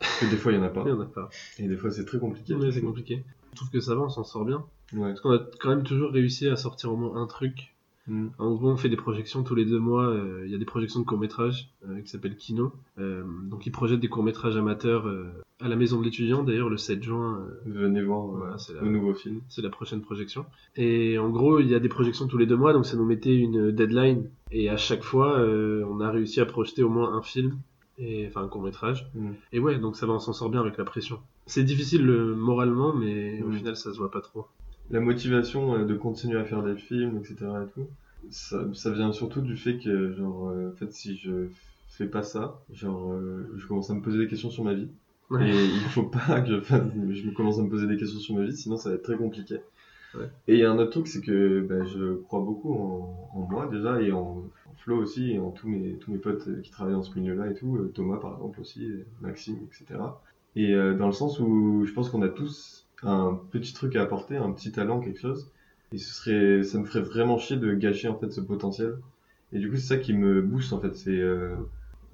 Parce 0.00 0.20
que 0.20 0.26
des 0.26 0.36
fois 0.36 0.52
il 0.52 0.56
y 0.56 0.58
en 0.58 0.64
a 0.64 0.68
pas, 0.68 0.82
il 0.86 0.88
y 0.88 0.92
en 0.92 1.00
a 1.00 1.06
pas. 1.06 1.28
et 1.58 1.68
des 1.68 1.76
fois 1.76 1.90
c'est 1.90 2.04
très 2.04 2.18
compliqué. 2.18 2.54
Ouais, 2.54 2.72
c'est 2.72 2.82
compliqué. 2.82 3.24
Je 3.52 3.56
trouve 3.56 3.70
que 3.70 3.80
ça 3.80 3.94
va, 3.94 4.02
on 4.02 4.08
s'en 4.08 4.24
sort 4.24 4.44
bien. 4.44 4.64
Ouais. 4.92 5.10
Parce 5.10 5.20
qu'on 5.20 5.32
a 5.32 5.46
quand 5.60 5.68
même 5.70 5.84
toujours 5.84 6.10
réussi 6.10 6.48
à 6.48 6.56
sortir 6.56 6.92
au 6.92 6.96
moins 6.96 7.22
un 7.22 7.26
truc. 7.26 7.73
Mm. 8.06 8.26
En 8.38 8.54
gros, 8.54 8.68
on 8.70 8.76
fait 8.76 8.88
des 8.88 8.96
projections 8.96 9.42
tous 9.44 9.54
les 9.54 9.64
deux 9.64 9.78
mois. 9.78 10.06
euh, 10.08 10.42
Il 10.44 10.50
y 10.52 10.54
a 10.54 10.58
des 10.58 10.64
projections 10.64 11.00
de 11.00 11.04
courts-métrages 11.06 11.70
euh, 11.88 12.00
qui 12.02 12.08
s'appellent 12.10 12.36
Kino. 12.36 12.72
Euh, 12.98 13.24
donc, 13.50 13.66
ils 13.66 13.70
projettent 13.72 14.00
des 14.00 14.08
courts-métrages 14.08 14.56
amateurs 14.56 15.06
à 15.60 15.68
la 15.68 15.76
maison 15.76 15.98
de 16.00 16.04
l'étudiant. 16.04 16.42
D'ailleurs, 16.42 16.68
le 16.68 16.76
7 16.76 17.02
juin, 17.02 17.46
Venez 17.64 18.02
voir 18.02 18.26
Voilà, 18.26 18.56
la- 18.74 18.80
le 18.82 18.90
nouveau 18.90 19.14
film. 19.14 19.40
c'est 19.48 19.62
la 19.62 19.70
prochaine 19.70 20.00
projection. 20.02 20.44
Et 20.76 21.18
en 21.18 21.30
gros, 21.30 21.60
il 21.60 21.68
y 21.68 21.74
a 21.74 21.80
des 21.80 21.88
projections 21.88 22.26
tous 22.26 22.38
les 22.38 22.46
deux 22.46 22.56
mois. 22.56 22.72
Donc, 22.72 22.84
ça 22.86 22.96
nous 22.96 23.04
mettait 23.06 23.34
une 23.36 23.70
deadline. 23.70 24.28
Et 24.50 24.68
à 24.68 24.76
chaque 24.76 25.02
fois, 25.02 25.38
on 25.40 26.00
a 26.00 26.10
réussi 26.10 26.40
à 26.40 26.46
projeter 26.46 26.82
au 26.82 26.88
moins 26.90 27.14
un 27.14 27.22
film. 27.22 27.56
Et, 27.96 28.26
enfin, 28.26 28.42
un 28.42 28.48
court-métrage. 28.48 29.08
Mm. 29.14 29.28
Et 29.52 29.60
ouais, 29.60 29.78
donc 29.78 29.94
ça 29.94 30.04
va, 30.04 30.14
on 30.14 30.18
s'en 30.18 30.32
sort 30.32 30.50
bien 30.50 30.60
avec 30.60 30.76
la 30.76 30.84
pression. 30.84 31.20
C'est 31.46 31.62
difficile 31.62 32.10
euh, 32.10 32.34
moralement, 32.34 32.92
mais 32.92 33.40
au 33.42 33.48
Mm. 33.50 33.52
final, 33.52 33.76
ça 33.76 33.92
se 33.92 33.98
voit 33.98 34.10
pas 34.10 34.20
trop. 34.20 34.46
La 34.90 35.00
motivation 35.00 35.74
euh, 35.74 35.84
de 35.84 35.94
continuer 35.94 36.38
à 36.38 36.44
faire 36.44 36.62
des 36.62 36.76
films, 36.76 37.18
etc. 37.18 37.64
et 37.64 37.66
tout, 37.72 37.86
ça, 38.30 38.64
ça 38.74 38.90
vient 38.92 39.12
surtout 39.12 39.40
du 39.40 39.56
fait 39.56 39.78
que, 39.78 40.12
genre, 40.12 40.48
euh, 40.50 40.70
en 40.70 40.76
fait, 40.76 40.92
si 40.92 41.16
je 41.16 41.48
fais 41.88 42.06
pas 42.06 42.22
ça, 42.22 42.60
genre, 42.72 43.12
euh, 43.12 43.50
je 43.56 43.66
commence 43.66 43.90
à 43.90 43.94
me 43.94 44.02
poser 44.02 44.18
des 44.18 44.26
questions 44.28 44.50
sur 44.50 44.64
ma 44.64 44.74
vie. 44.74 44.88
Ouais. 45.30 45.48
Et 45.48 45.64
il 45.64 45.80
faut 45.88 46.04
pas 46.04 46.40
que 46.42 46.48
je, 46.48 46.60
fasse- 46.60 46.82
je 47.10 47.26
me 47.26 47.32
commence 47.32 47.58
à 47.58 47.62
me 47.62 47.68
poser 47.70 47.86
des 47.86 47.96
questions 47.96 48.18
sur 48.20 48.34
ma 48.36 48.44
vie, 48.44 48.56
sinon 48.56 48.76
ça 48.76 48.90
va 48.90 48.96
être 48.96 49.02
très 49.02 49.16
compliqué. 49.16 49.56
Ouais. 50.14 50.28
Et 50.48 50.54
il 50.54 50.60
y 50.60 50.64
a 50.64 50.70
un 50.70 50.78
autre 50.78 50.90
truc, 50.90 51.08
c'est 51.08 51.20
que 51.22 51.60
ben, 51.60 51.84
je 51.86 52.14
crois 52.22 52.40
beaucoup 52.40 52.74
en, 52.74 53.30
en 53.34 53.40
moi 53.50 53.66
déjà, 53.66 54.00
et 54.00 54.12
en, 54.12 54.44
en 54.66 54.74
Flo 54.76 54.96
aussi, 54.98 55.32
et 55.32 55.38
en 55.38 55.50
tous 55.50 55.68
mes, 55.68 55.94
tous 55.98 56.12
mes 56.12 56.18
potes 56.18 56.60
qui 56.62 56.70
travaillent 56.70 56.94
dans 56.94 57.02
ce 57.02 57.18
milieu-là 57.18 57.50
et 57.50 57.54
tout, 57.54 57.90
Thomas 57.94 58.18
par 58.18 58.34
exemple 58.34 58.60
aussi, 58.60 58.88
Maxime, 59.20 59.56
etc. 59.66 60.20
Et 60.56 60.74
euh, 60.74 60.94
dans 60.94 61.06
le 61.06 61.12
sens 61.12 61.40
où 61.40 61.84
je 61.84 61.92
pense 61.92 62.10
qu'on 62.10 62.22
a 62.22 62.28
tous 62.28 62.83
un 63.02 63.38
petit 63.50 63.72
truc 63.74 63.96
à 63.96 64.02
apporter, 64.02 64.36
un 64.36 64.52
petit 64.52 64.72
talent, 64.72 65.00
quelque 65.00 65.20
chose, 65.20 65.50
et 65.92 65.98
ce 65.98 66.12
serait, 66.12 66.62
ça 66.62 66.78
me 66.78 66.84
ferait 66.84 67.02
vraiment 67.02 67.38
chier 67.38 67.56
de 67.56 67.74
gâcher 67.74 68.08
en 68.08 68.18
fait 68.18 68.30
ce 68.30 68.40
potentiel. 68.40 68.96
Et 69.52 69.58
du 69.58 69.70
coup, 69.70 69.76
c'est 69.76 69.94
ça 69.94 69.96
qui 69.98 70.12
me 70.12 70.42
booste 70.42 70.72
en 70.72 70.80
fait, 70.80 70.94
c'est 70.94 71.18
euh, 71.18 71.54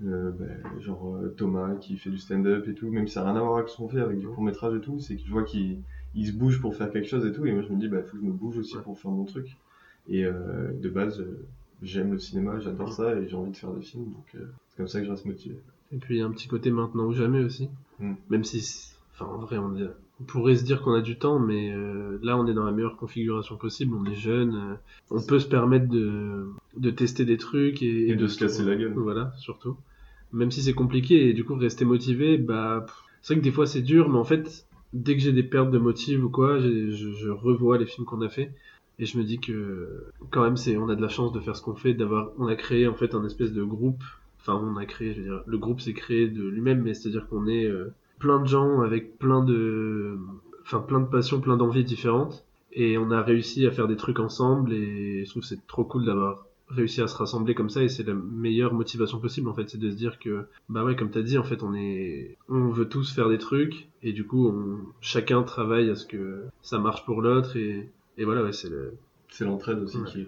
euh, 0.05 0.31
ben, 0.33 0.81
genre 0.81 1.17
euh, 1.17 1.35
Thomas 1.37 1.75
qui 1.77 1.97
fait 1.97 2.11
du 2.11 2.19
stand-up 2.19 2.67
et 2.69 2.75
tout, 2.75 2.91
même 2.91 3.07
si 3.07 3.15
ça 3.15 3.23
n'a 3.23 3.33
rien 3.33 3.41
à 3.41 3.45
voir 3.45 3.59
avec 3.59 3.69
ce 3.69 3.77
qu'on 3.77 3.89
fait, 3.89 4.01
avec 4.01 4.19
du 4.19 4.27
court-métrage 4.27 4.77
et 4.77 4.81
tout, 4.81 4.99
c'est 4.99 5.17
que 5.17 5.23
je 5.25 5.31
vois 5.31 5.45
qu'il 5.45 5.79
il 6.15 6.27
se 6.27 6.33
bouge 6.33 6.61
pour 6.61 6.75
faire 6.75 6.91
quelque 6.91 7.09
chose 7.09 7.25
et 7.25 7.33
tout, 7.33 7.47
et 7.47 7.53
moi 7.53 7.63
je 7.63 7.73
me 7.73 7.79
dis, 7.79 7.89
bah 7.89 8.03
faut 8.03 8.17
que 8.17 8.23
je 8.23 8.27
me 8.27 8.33
bouge 8.33 8.59
aussi 8.59 8.77
pour 8.83 8.99
faire 8.99 9.11
mon 9.11 9.25
truc. 9.25 9.57
Et 10.09 10.25
euh, 10.25 10.73
de 10.83 10.89
base, 10.89 11.25
j'aime 11.83 12.13
le 12.13 12.19
cinéma, 12.19 12.59
j'adore 12.59 12.93
ça, 12.93 13.15
et 13.15 13.29
j'ai 13.29 13.37
envie 13.37 13.53
de 13.53 13.57
faire 13.57 13.73
des 13.73 13.83
films, 13.83 14.07
donc 14.07 14.25
c'est 14.33 14.77
comme 14.77 14.89
ça 14.89 15.01
que 15.01 15.07
je 15.07 15.11
reste 15.11 15.27
motivé. 15.27 15.57
Et 15.93 15.99
puis 15.99 16.17
il 16.17 16.19
y 16.19 16.23
a 16.23 16.27
un 16.27 16.31
petit 16.31 16.49
côté 16.49 16.71
maintenant 16.71 17.05
ou 17.05 17.13
jamais 17.13 17.43
aussi. 17.43 17.69
Mm. 17.99 18.15
Même 18.29 18.45
si, 18.45 18.95
enfin 19.13 19.27
en 19.27 19.39
vrai, 19.39 19.59
on, 19.59 19.77
est- 19.77 19.91
on 20.21 20.25
pourrait 20.25 20.57
se 20.57 20.65
dire 20.65 20.83
qu'on 20.83 20.93
a 20.93 21.01
du 21.01 21.19
temps, 21.19 21.39
mais 21.39 21.73
euh, 21.73 22.19
là 22.23 22.37
on 22.37 22.47
est 22.47 22.55
dans 22.55 22.65
la 22.65 22.73
meilleure 22.73 22.97
configuration 22.97 23.57
possible. 23.57 23.95
On 23.95 24.05
est 24.05 24.15
jeune, 24.15 24.55
euh, 24.55 24.75
on 25.11 25.23
peut 25.23 25.39
se 25.39 25.49
permettre 25.49 25.89
de, 25.89 26.47
de 26.77 26.91
tester 26.91 27.25
des 27.25 27.37
trucs 27.37 27.83
et, 27.83 28.11
Et 28.11 28.17
de 28.17 28.27
se 28.27 28.39
casser 28.39 28.65
la 28.65 28.77
gueule. 28.77 28.93
Voilà, 28.95 29.33
surtout. 29.39 29.77
Même 30.33 30.51
si 30.51 30.63
c'est 30.63 30.75
compliqué 30.75 31.29
et 31.29 31.33
du 31.33 31.45
coup 31.45 31.55
rester 31.55 31.85
motivé, 31.85 32.39
bah 32.39 32.87
c'est 33.23 33.35
vrai 33.35 33.41
que 33.41 33.45
des 33.45 33.53
fois 33.53 33.67
c'est 33.67 33.83
dur, 33.83 34.09
mais 34.09 34.19
en 34.19 34.25
fait 34.25 34.67
dès 34.93 35.17
que 35.17 35.23
j'ai 35.23 35.33
des 35.33 35.43
pertes 35.43 35.71
de 35.71 35.79
motive 35.79 36.25
ou 36.25 36.29
quoi, 36.31 36.59
je 36.59 37.29
revois 37.29 37.79
les 37.79 37.87
films 37.87 38.07
qu'on 38.07 38.21
a 38.23 38.29
fait. 38.29 38.53
Et 38.99 39.07
je 39.07 39.17
me 39.17 39.25
dis 39.25 39.41
que 39.41 40.05
quand 40.31 40.43
même 40.43 40.59
c'est 40.59 40.77
on 40.77 40.91
a 40.91 40.95
de 40.95 41.01
la 41.01 41.09
chance 41.09 41.33
de 41.33 41.41
faire 41.41 41.57
ce 41.57 41.63
qu'on 41.63 41.75
fait, 41.75 41.95
d'avoir 41.95 42.33
on 42.39 42.47
a 42.47 42.57
créé 42.57 42.87
en 42.87 42.95
fait 42.95 43.15
un 43.15 43.25
espèce 43.25 43.53
de 43.53 43.65
groupe. 43.65 44.03
Enfin 44.41 44.55
on 44.55 44.77
a 44.77 44.85
créé, 44.85 45.15
je 45.15 45.21
veux 45.21 45.25
dire, 45.25 45.43
le 45.47 45.59
groupe 45.59 45.81
s'est 45.81 45.95
créé 45.95 46.29
de 46.29 46.47
lui-même, 46.47 46.83
mais 46.83 46.93
c'est-à-dire 46.93 47.27
qu'on 47.29 47.47
est 47.47 47.65
euh, 47.65 47.95
plein 48.21 48.41
de 48.41 48.47
gens 48.47 48.81
avec 48.83 49.19
plein 49.19 49.43
de, 49.43 50.17
enfin 50.63 50.79
plein 50.79 51.01
de 51.01 51.07
passions, 51.09 51.41
plein 51.41 51.57
d'envies 51.57 51.83
différentes, 51.85 52.45
et 52.73 52.97
on 52.99 53.11
a 53.11 53.21
réussi 53.23 53.67
à 53.67 53.73
faire 53.73 53.89
des 53.89 53.97
trucs 53.97 54.21
ensemble. 54.21 54.73
Et 54.73 55.25
je 55.25 55.31
trouve 55.31 55.43
c'est 55.43 55.67
trop 55.67 55.83
cool 55.85 56.05
d'avoir 56.05 56.47
réussi 56.69 57.01
à 57.03 57.09
se 57.09 57.17
rassembler 57.17 57.57
comme 57.57 57.69
ça 57.69 57.83
et 57.83 57.89
c'est 57.89 58.05
la 58.07 58.15
meilleure 58.15 58.73
motivation 58.73 59.19
possible 59.19 59.49
en 59.49 59.55
fait 59.55 59.69
c'est 59.69 59.77
de 59.77 59.91
se 59.91 59.97
dire 59.97 60.21
que 60.21 60.45
bah 60.69 60.85
ouais 60.85 60.95
comme 60.95 61.11
t'as 61.11 61.23
dit 61.23 61.37
en 61.37 61.43
fait 61.43 61.65
on 61.65 61.75
est 61.75 62.37
on 62.49 62.69
veut 62.69 62.89
tous 62.89 63.13
faire 63.13 63.29
des 63.29 63.39
trucs 63.39 63.89
et 64.05 64.13
du 64.13 64.25
coup 64.25 64.47
on 64.47 64.79
chacun 65.01 65.43
travaille 65.43 65.91
à 65.91 65.97
ce 65.97 66.07
que 66.07 66.45
ça 66.63 66.79
marche 66.79 67.05
pour 67.05 67.23
l'autre 67.23 67.57
et 67.57 67.91
et 68.19 68.25
voilà, 68.25 68.43
ouais, 68.45 68.53
c'est 68.53 68.69
le. 68.69 68.93
C'est 69.31 69.45
l'entraide 69.47 69.79
aussi 69.79 69.97
Ouais. 69.99 70.05
qui. 70.11 70.27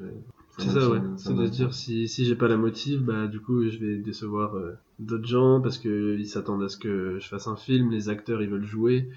C'est 0.58 0.68
ça, 0.68 0.90
ouais. 0.90 0.98
maintient- 1.00 1.16
C'est 1.16 1.30
de 1.30 1.34
se 1.36 1.40
maintient. 1.42 1.64
dire 1.66 1.74
si, 1.74 2.08
si 2.08 2.24
j'ai 2.24 2.34
pas 2.36 2.48
la 2.48 2.56
motive, 2.56 3.00
bah 3.02 3.26
du 3.26 3.40
coup 3.40 3.68
je 3.68 3.78
vais 3.78 3.96
décevoir 3.96 4.54
euh, 4.56 4.72
d'autres 4.98 5.26
gens 5.26 5.60
parce 5.60 5.78
que 5.78 6.16
ils 6.18 6.26
s'attendent 6.26 6.62
à 6.62 6.68
ce 6.68 6.76
que 6.76 7.18
je 7.20 7.26
fasse 7.28 7.46
un 7.46 7.56
film, 7.56 7.90
les 7.90 8.08
acteurs 8.08 8.42
ils 8.42 8.48
veulent 8.50 8.66
jouer. 8.66 9.08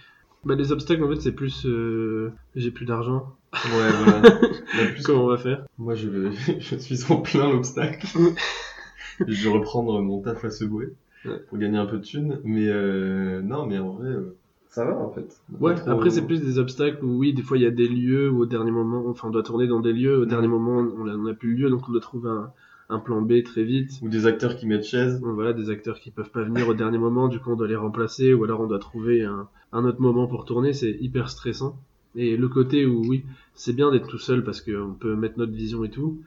Bah 0.45 0.55
les 0.55 0.71
obstacles 0.71 1.03
en 1.03 1.09
fait 1.09 1.19
c'est 1.21 1.31
plus 1.33 1.65
euh, 1.65 2.31
j'ai 2.55 2.71
plus 2.71 2.85
d'argent, 2.85 3.35
Ouais, 3.53 3.89
voilà. 4.03 4.21
Là, 4.21 4.85
plus- 4.93 5.03
comment 5.03 5.25
on 5.25 5.27
va 5.27 5.37
faire? 5.37 5.65
Moi, 5.77 5.95
je, 5.95 6.07
je 6.59 6.75
suis 6.77 7.03
en 7.11 7.17
plein 7.21 7.49
l'obstacle. 7.51 8.05
je 9.27 9.43
vais 9.43 9.49
reprendre 9.49 10.01
mon 10.01 10.21
taf 10.21 10.43
à 10.45 10.49
Subway 10.51 10.89
Ouais. 11.25 11.39
pour 11.49 11.57
gagner 11.57 11.77
un 11.79 11.85
peu 11.87 11.97
de 11.97 12.03
thunes. 12.03 12.39
Mais 12.43 12.67
euh, 12.67 13.41
non, 13.41 13.65
mais 13.65 13.79
en 13.79 13.93
vrai, 13.93 14.09
euh, 14.09 14.35
ça 14.75 14.83
va 14.83 14.97
en 14.97 15.09
fait. 15.09 15.41
Ouais, 15.61 15.73
trop- 15.75 15.89
après 15.91 16.09
c'est 16.09 16.25
plus 16.25 16.41
des 16.41 16.59
obstacles 16.59 17.03
où 17.05 17.17
oui, 17.17 17.33
des 17.33 17.41
fois 17.43 17.57
il 17.57 17.63
y 17.63 17.65
a 17.65 17.71
des 17.71 17.87
lieux 17.87 18.29
où 18.29 18.41
au 18.41 18.45
dernier 18.45 18.71
moment, 18.71 19.05
enfin 19.07 19.29
on 19.29 19.31
doit 19.31 19.41
tourner 19.41 19.67
dans 19.67 19.79
des 19.79 19.93
lieux, 19.93 20.17
au 20.19 20.25
dernier 20.25 20.49
moment 20.49 20.77
on 20.79 21.07
a, 21.07 21.15
on 21.15 21.25
a 21.27 21.33
plus 21.33 21.51
le 21.51 21.55
lieu 21.55 21.69
donc 21.69 21.87
on 21.87 21.93
doit 21.93 22.01
trouver 22.01 22.29
un, 22.29 22.51
un 22.89 22.99
plan 22.99 23.21
B 23.21 23.41
très 23.43 23.63
vite. 23.63 23.91
Ou 24.01 24.09
des 24.09 24.25
acteurs 24.27 24.57
qui 24.57 24.67
mettent 24.67 24.83
chaise. 24.83 25.21
Donc 25.21 25.33
voilà, 25.35 25.53
des 25.53 25.69
acteurs 25.69 25.99
qui 26.01 26.11
peuvent 26.11 26.29
pas 26.29 26.43
venir 26.43 26.67
au 26.67 26.73
dernier 26.73 26.97
moment, 26.97 27.29
du 27.29 27.39
coup 27.39 27.51
on 27.51 27.55
doit 27.55 27.69
les 27.69 27.77
remplacer 27.77 28.33
ou 28.33 28.43
alors 28.43 28.59
on 28.59 28.67
doit 28.67 28.79
trouver 28.79 29.23
un, 29.23 29.47
un 29.71 29.85
autre 29.85 30.01
moment 30.01 30.27
pour 30.27 30.43
tourner, 30.43 30.73
c'est 30.73 30.91
hyper 30.99 31.29
stressant. 31.29 31.79
Et 32.17 32.35
le 32.35 32.47
côté 32.49 32.85
où 32.85 33.01
oui, 33.07 33.23
c'est 33.53 33.73
bien 33.73 33.91
d'être 33.91 34.07
tout 34.07 34.17
seul 34.19 34.43
parce 34.43 34.59
qu'on 34.61 34.93
peut 34.99 35.15
mettre 35.15 35.37
notre 35.37 35.53
vision 35.53 35.83
et 35.85 35.89
tout, 35.89 36.19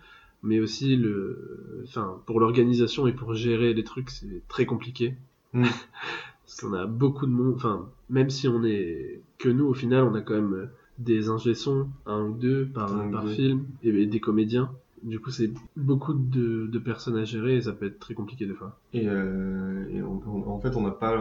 mais 0.43 0.59
aussi 0.59 0.97
le, 0.97 1.85
enfin 1.85 2.17
pour 2.25 2.41
l'organisation 2.41 3.07
et 3.07 3.13
pour 3.13 3.35
gérer 3.35 3.75
les 3.75 3.85
trucs 3.85 4.09
c'est 4.11 4.43
très 4.49 4.65
compliqué. 4.65 5.17
Mm. 5.53 5.67
Parce 6.49 6.61
qu'on 6.63 6.73
a 6.73 6.87
beaucoup 6.87 7.27
de 7.27 7.31
monde, 7.31 7.53
enfin 7.57 7.89
même 8.09 8.31
si 8.31 8.49
on 8.49 8.65
est 8.65 9.21
que 9.39 9.51
nous 9.51 9.67
au 9.67 9.75
final, 9.75 10.05
on 10.05 10.15
a 10.15 10.23
quand 10.23 10.33
même 10.35 10.71
des 10.99 11.29
ingé 11.29 11.55
sons, 11.55 11.89
un 12.07 12.25
ou 12.25 12.33
deux 12.35 12.67
par, 12.67 12.93
Un 12.99 13.11
par 13.11 13.25
deux. 13.25 13.31
film 13.35 13.67
et 13.83 14.07
des 14.07 14.19
comédiens. 14.21 14.71
Du 15.03 15.21
coup, 15.21 15.31
c'est 15.31 15.53
beaucoup 15.77 16.13
de, 16.15 16.67
de 16.67 16.79
personnes 16.81 17.17
à 17.19 17.25
gérer 17.25 17.57
et 17.57 17.61
ça 17.61 17.73
peut 17.73 17.87
être 17.87 18.01
très 18.01 18.15
compliqué 18.15 18.47
des 18.47 18.55
fois. 18.55 18.81
Et, 18.95 19.07
euh, 19.07 19.85
et 19.91 20.03
on- 20.03 20.21
on- 20.27 20.49
en 20.51 20.59
fait, 20.59 20.75
on 20.75 20.83
n'a 20.83 20.91
pas 20.91 21.15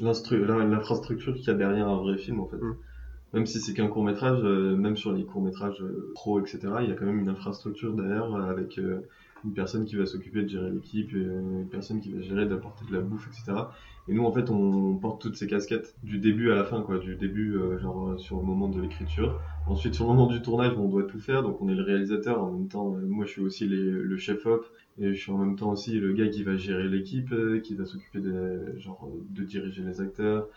l'infrastructure 0.00 1.34
qu'il 1.34 1.46
y 1.46 1.50
a 1.50 1.54
derrière 1.54 1.88
un 1.88 1.98
vrai 1.98 2.16
film 2.18 2.40
en 2.40 2.46
fait. 2.46 2.56
Mm. 2.56 2.74
Même 3.34 3.46
si 3.46 3.60
c'est 3.60 3.74
qu'un 3.74 3.88
court 3.88 4.04
métrage, 4.04 4.42
même 4.42 4.96
sur 4.96 5.12
les 5.12 5.24
courts 5.24 5.42
métrages 5.42 5.82
pro, 6.14 6.40
etc., 6.40 6.58
il 6.82 6.88
y 6.88 6.92
a 6.92 6.94
quand 6.94 7.06
même 7.06 7.18
une 7.20 7.28
infrastructure 7.28 7.92
derrière 7.92 8.32
euh, 8.34 8.50
avec 8.50 8.78
euh, 8.78 9.00
une 9.44 9.52
personne 9.52 9.84
qui 9.84 9.96
va 9.96 10.06
s'occuper 10.06 10.42
de 10.42 10.48
gérer 10.48 10.70
l'équipe, 10.70 11.12
euh, 11.14 11.60
une 11.60 11.68
personne 11.68 12.00
qui 12.00 12.12
va 12.12 12.20
gérer 12.20 12.46
d'apporter 12.46 12.84
de 12.86 12.92
la 12.92 13.00
bouffe, 13.00 13.28
etc. 13.28 13.58
Et 14.08 14.14
nous, 14.14 14.24
en 14.24 14.32
fait, 14.32 14.50
on 14.50 14.96
porte 14.96 15.20
toutes 15.20 15.36
ces 15.36 15.46
casquettes 15.46 15.94
du 16.02 16.18
début 16.18 16.50
à 16.50 16.54
la 16.54 16.64
fin, 16.64 16.82
quoi, 16.82 16.98
du 16.98 17.16
début, 17.16 17.56
euh, 17.56 17.78
genre 17.78 18.08
euh, 18.08 18.18
sur 18.18 18.38
le 18.38 18.44
moment 18.44 18.68
de 18.68 18.80
l'écriture. 18.80 19.40
Ensuite, 19.66 19.94
sur 19.94 20.04
le 20.04 20.14
moment 20.14 20.26
du 20.26 20.42
tournage, 20.42 20.76
on 20.76 20.88
doit 20.88 21.04
tout 21.04 21.18
faire, 21.18 21.42
donc 21.42 21.60
on 21.60 21.68
est 21.68 21.74
le 21.74 21.82
réalisateur. 21.82 22.42
En 22.42 22.52
même 22.52 22.68
temps, 22.68 22.94
moi, 23.08 23.24
je 23.24 23.30
suis 23.32 23.42
aussi 23.42 23.66
le 23.66 24.16
chef-op. 24.16 24.64
Et 24.98 25.12
je 25.12 25.20
suis 25.20 25.30
en 25.30 25.36
même 25.36 25.56
temps 25.56 25.70
aussi 25.70 25.98
le 25.98 26.12
gars 26.14 26.28
qui 26.28 26.42
va 26.42 26.56
gérer 26.56 26.88
l'équipe, 26.88 27.34
qui 27.62 27.74
va 27.74 27.84
s'occuper 27.84 28.20
de, 28.20 28.74
genre, 28.78 29.10
de 29.28 29.42
diriger 29.42 29.82
les 29.82 30.00
acteurs, 30.00 30.48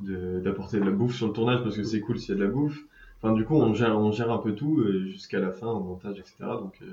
d'apporter 0.00 0.80
de 0.80 0.84
la 0.84 0.90
bouffe 0.90 1.14
sur 1.14 1.28
le 1.28 1.32
tournage 1.32 1.62
parce 1.62 1.76
que 1.76 1.84
c'est 1.84 2.00
cool 2.00 2.18
s'il 2.18 2.30
y 2.30 2.32
a 2.32 2.40
de 2.40 2.44
la 2.44 2.50
bouffe. 2.50 2.84
Enfin, 3.20 3.34
du 3.34 3.44
coup, 3.44 3.54
on 3.54 3.74
gère, 3.74 3.98
on 3.98 4.10
gère 4.10 4.32
un 4.32 4.38
peu 4.38 4.54
tout 4.54 4.82
jusqu'à 5.06 5.40
la 5.40 5.50
fin, 5.50 5.68
au 5.68 5.80
montage, 5.80 6.18
etc. 6.18 6.34
Donc, 6.40 6.78
euh, 6.82 6.86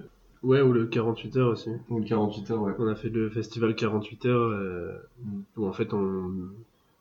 Ouais, 0.45 0.61
ou 0.61 0.71
le 0.71 0.85
48 0.85 1.37
heures 1.37 1.49
aussi. 1.51 1.69
ou 1.89 1.99
le 1.99 2.05
48 2.05 2.51
heures, 2.51 2.61
ouais. 2.61 2.73
On 2.79 2.87
a 2.87 2.95
fait 2.95 3.09
le 3.09 3.29
festival 3.29 3.75
48 3.75 4.25
heures 4.27 4.49
euh, 4.51 4.93
Mm. 5.23 5.39
où 5.57 5.65
en 5.65 5.73
fait 5.73 5.93
on 5.93 6.31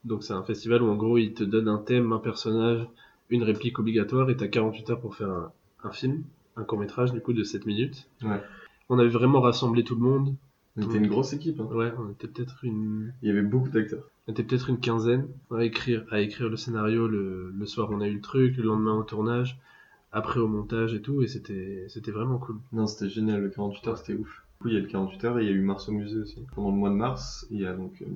donc 0.04 0.22
c'est 0.22 0.32
un 0.34 0.42
festival 0.42 0.82
où 0.82 0.86
en 0.88 0.96
gros 0.96 1.18
il 1.18 1.32
te 1.34 1.44
donne 1.44 1.68
un 1.68 1.78
thème, 1.78 2.12
un 2.12 2.18
personnage, 2.18 2.86
une 3.30 3.42
réplique 3.42 3.78
obligatoire 3.78 4.28
et 4.30 4.36
t'as 4.36 4.48
48 4.48 4.90
heures 4.90 5.00
pour 5.00 5.14
faire 5.16 5.30
un, 5.30 5.52
un 5.82 5.90
film, 5.92 6.22
un 6.56 6.64
court 6.64 6.78
métrage 6.78 7.12
du 7.12 7.20
coup 7.20 7.32
de 7.32 7.42
7 7.42 7.64
minutes. 7.66 8.08
Ouais. 8.22 8.40
On 8.90 8.98
avait 8.98 9.08
vraiment 9.08 9.40
rassemblé 9.40 9.82
tout 9.84 9.94
le 9.94 10.02
monde. 10.02 10.34
On 10.76 10.82
était 10.82 10.98
une 10.98 11.06
grosse 11.06 11.32
équipe. 11.32 11.58
Hein. 11.60 11.68
Ouais, 11.72 11.92
on 11.98 12.10
était 12.10 12.26
peut-être 12.28 12.58
une 12.64 13.12
Il 13.22 13.28
y 13.28 13.30
avait 13.30 13.42
beaucoup 13.42 13.68
d'acteurs. 13.70 14.04
on 14.28 14.32
était 14.32 14.42
peut-être 14.42 14.68
une 14.70 14.78
quinzaine 14.80 15.26
à 15.50 15.64
écrire 15.64 16.04
à 16.10 16.20
écrire 16.20 16.48
le 16.48 16.56
scénario 16.56 17.06
le, 17.08 17.50
le 17.56 17.66
soir 17.66 17.88
on 17.92 18.00
a 18.00 18.08
eu 18.08 18.14
le 18.14 18.20
truc, 18.20 18.56
le 18.56 18.64
lendemain 18.64 18.94
au 18.94 19.04
tournage, 19.04 19.58
après 20.14 20.40
au 20.40 20.48
montage 20.48 20.94
et 20.94 21.02
tout 21.02 21.22
et 21.22 21.28
c'était 21.28 21.86
c'était 21.88 22.12
vraiment 22.12 22.38
cool. 22.38 22.56
Non, 22.72 22.86
c'était 22.86 23.10
génial, 23.10 23.42
le 23.42 23.50
48 23.50 23.88
heures, 23.88 23.98
c'était 23.98 24.14
ouf. 24.14 24.42
Du 24.58 24.62
coup, 24.62 24.68
il 24.68 24.74
y 24.74 24.78
a 24.78 24.80
le 24.80 24.86
48 24.86 25.24
heures 25.24 25.38
et 25.38 25.44
il 25.44 25.48
y 25.48 25.52
a 25.52 25.54
eu 25.54 25.60
Mars 25.62 25.88
au 25.88 25.92
musée 25.92 26.18
aussi. 26.20 26.38
Pendant 26.54 26.70
le 26.70 26.76
mois 26.76 26.90
de 26.90 26.94
mars, 26.94 27.46
il 27.50 27.60
y 27.60 27.66
a 27.66 27.74
donc 27.74 28.02
euh, 28.02 28.06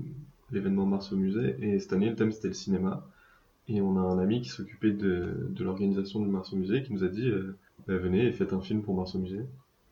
l'événement 0.52 0.86
Mars 0.86 1.12
au 1.12 1.16
musée. 1.16 1.56
Et 1.60 1.78
cette 1.80 1.92
année, 1.92 2.08
le 2.10 2.16
thème, 2.16 2.32
c'était 2.32 2.48
le 2.48 2.54
cinéma. 2.54 3.06
Et 3.68 3.80
on 3.82 3.96
a 3.98 4.00
un 4.00 4.18
ami 4.18 4.40
qui 4.42 4.48
s'occupait 4.48 4.92
de, 4.92 5.48
de 5.50 5.64
l'organisation 5.64 6.20
du 6.20 6.28
Mars 6.28 6.52
au 6.52 6.56
musée 6.56 6.82
qui 6.82 6.92
nous 6.94 7.04
a 7.04 7.08
dit 7.08 7.28
euh, 7.28 7.56
Bah, 7.86 7.98
Venez 7.98 8.26
et 8.26 8.32
faites 8.32 8.52
un 8.54 8.60
film 8.60 8.82
pour 8.82 8.96
Mars 8.96 9.14
au 9.14 9.18
musée. 9.18 9.44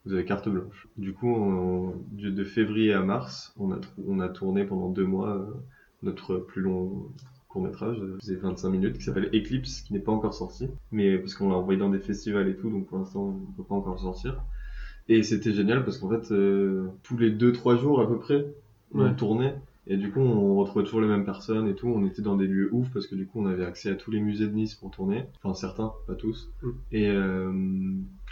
Vous 0.06 0.12
avez 0.14 0.24
carte 0.24 0.48
blanche. 0.48 0.88
Du 0.96 1.12
coup, 1.14 1.28
on- 1.28 1.94
de, 2.12 2.30
de 2.30 2.44
février 2.44 2.92
à 2.94 3.02
mars, 3.02 3.52
on 3.58 3.72
a, 3.72 3.78
on 4.06 4.20
a 4.20 4.28
tourné 4.28 4.64
pendant 4.64 4.88
deux 4.88 5.04
mois 5.06 5.36
euh, 5.36 5.46
notre 6.02 6.36
plus 6.38 6.62
long 6.62 7.08
court 7.56 7.64
métrage, 7.66 7.96
faisait 8.20 8.34
25 8.36 8.68
minutes, 8.70 8.98
qui 8.98 9.04
s'appelle 9.04 9.30
Eclipse, 9.34 9.80
qui 9.82 9.92
n'est 9.94 9.98
pas 10.00 10.12
encore 10.12 10.34
sorti. 10.34 10.68
Mais 10.92 11.18
parce 11.18 11.34
qu'on 11.34 11.48
l'a 11.48 11.56
envoyé 11.56 11.78
dans 11.78 11.88
des 11.90 11.98
festivals 12.00 12.48
et 12.48 12.56
tout, 12.56 12.68
donc 12.70 12.86
pour 12.86 12.98
l'instant, 12.98 13.22
on 13.28 13.32
ne 13.50 13.56
peut 13.56 13.62
pas 13.64 13.74
encore 13.74 13.94
le 13.94 14.00
sortir. 14.00 14.42
Et 15.08 15.22
c'était 15.22 15.52
génial 15.52 15.84
parce 15.84 15.98
qu'en 15.98 16.08
fait, 16.10 16.32
euh, 16.32 16.88
tous 17.02 17.16
les 17.16 17.30
2-3 17.30 17.76
jours 17.78 18.00
à 18.00 18.08
peu 18.08 18.18
près, 18.18 18.46
on 18.92 19.04
Ouais. 19.04 19.16
tournait. 19.16 19.54
Et 19.88 19.96
du 19.96 20.10
coup, 20.10 20.18
on 20.20 20.56
retrouvait 20.56 20.84
toujours 20.84 21.00
les 21.00 21.06
mêmes 21.06 21.24
personnes 21.24 21.68
et 21.68 21.74
tout. 21.76 21.86
On 21.86 22.04
était 22.04 22.20
dans 22.22 22.34
des 22.36 22.48
lieux 22.48 22.68
ouf 22.72 22.88
parce 22.92 23.06
que 23.06 23.14
du 23.14 23.24
coup, 23.26 23.40
on 23.40 23.46
avait 23.46 23.64
accès 23.64 23.88
à 23.88 23.94
tous 23.94 24.10
les 24.10 24.18
musées 24.20 24.48
de 24.48 24.52
Nice 24.52 24.74
pour 24.74 24.90
tourner. 24.90 25.24
Enfin, 25.42 25.54
certains, 25.54 25.92
pas 26.08 26.16
tous. 26.16 26.50
Mm. 26.62 26.70
Et, 26.90 27.08
euh, 27.08 27.52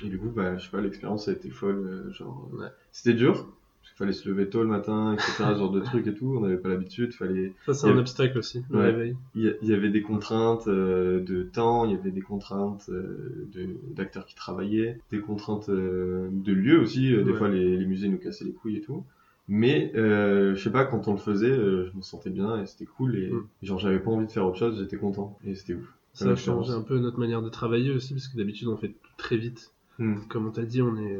et 0.05 0.09
du 0.09 0.19
coup, 0.19 0.31
bah, 0.35 0.57
je 0.59 0.65
sais 0.65 0.71
pas, 0.73 0.81
l'expérience 0.81 1.29
a 1.29 1.33
été 1.33 1.49
folle. 1.51 1.77
euh, 1.87 2.13
genre, 2.13 2.51
euh, 2.55 2.59
Ouais. 2.63 2.69
c'était 2.91 3.15
dur. 3.15 3.47
Fallait 3.97 4.13
se 4.13 4.29
lever 4.29 4.49
tôt 4.49 4.63
le 4.63 4.69
matin, 4.69 5.13
etc. 5.15 5.33
ce 5.39 5.55
genre 5.59 5.71
de 5.71 5.79
trucs 5.81 6.07
et 6.09 6.15
tout. 6.15 6.35
On 6.37 6.41
n'avait 6.41 6.57
pas 6.57 6.69
l'habitude. 6.69 7.13
Fallait, 7.15 7.53
Ça 7.67 7.75
c'est 7.75 7.89
un 7.89 7.97
a- 7.97 8.01
obstacle 8.01 8.39
aussi, 8.39 8.65
le 8.71 8.79
Ouais. 8.79 8.87
réveil. 8.87 9.17
il 9.37 9.57
y, 9.63 9.73
avait 9.73 9.89
des 9.91 10.03
contraintes 10.03 10.67
euh, 10.67 11.21
de 11.21 11.45
temps, 11.45 11.85
il 11.85 11.93
y 11.93 11.95
avait 11.95 12.11
des 12.11 12.21
contraintes 12.21 12.87
euh, 12.89 13.47
de- 13.55 13.77
d'acteurs 13.95 14.27
qui 14.27 14.35
travaillaient, 14.35 14.99
des 15.13 15.21
contraintes 15.21 15.69
euh, 15.69 16.29
de 16.33 16.53
lieux 16.53 16.81
aussi. 16.81 17.11
Des 17.11 17.23
Ouais. 17.23 17.33
fois, 17.35 17.49
les, 17.49 17.77
les 17.77 17.87
musées 17.87 18.09
nous 18.09 18.19
cassaient 18.19 18.45
les 18.45 18.53
couilles 18.53 18.79
et 18.79 18.81
tout. 18.81 19.05
Mais 19.47 19.93
je 19.95 20.55
sais 20.57 20.73
pas, 20.73 20.85
quand 20.87 21.07
on 21.07 21.13
le 21.13 21.19
faisait, 21.19 21.55
je 21.55 21.95
me 21.97 22.03
sentais 22.03 22.31
bien 22.31 22.61
et 22.63 22.67
c'était 22.67 22.87
cool. 22.87 23.15
Et 23.17 23.31
Mm. 23.31 23.47
genre, 23.63 23.79
j'avais 23.79 24.01
pas 24.01 24.11
envie 24.11 24.27
de 24.27 24.33
faire 24.33 24.47
autre 24.47 24.57
chose, 24.59 24.79
j'étais 24.81 24.97
content 24.97 25.39
et 25.47 25.55
c'était 25.55 25.75
ouf. 25.75 25.87
Ça 26.15 26.31
a 26.31 26.35
changé 26.37 26.73
un 26.73 26.81
peu 26.83 26.99
notre 26.99 27.19
manière 27.19 27.43
de 27.43 27.49
travailler 27.49 27.91
aussi, 27.93 28.15
parce 28.15 28.29
que 28.29 28.37
d'habitude 28.37 28.69
on 28.69 28.77
fait 28.77 28.89
tout 28.89 29.11
très 29.19 29.37
vite. 29.37 29.73
Mm. 29.99 30.15
Comme 30.29 30.47
on 30.47 30.51
t'a 30.51 30.63
dit, 30.65 30.81
on 30.83 30.97
est, 30.97 31.19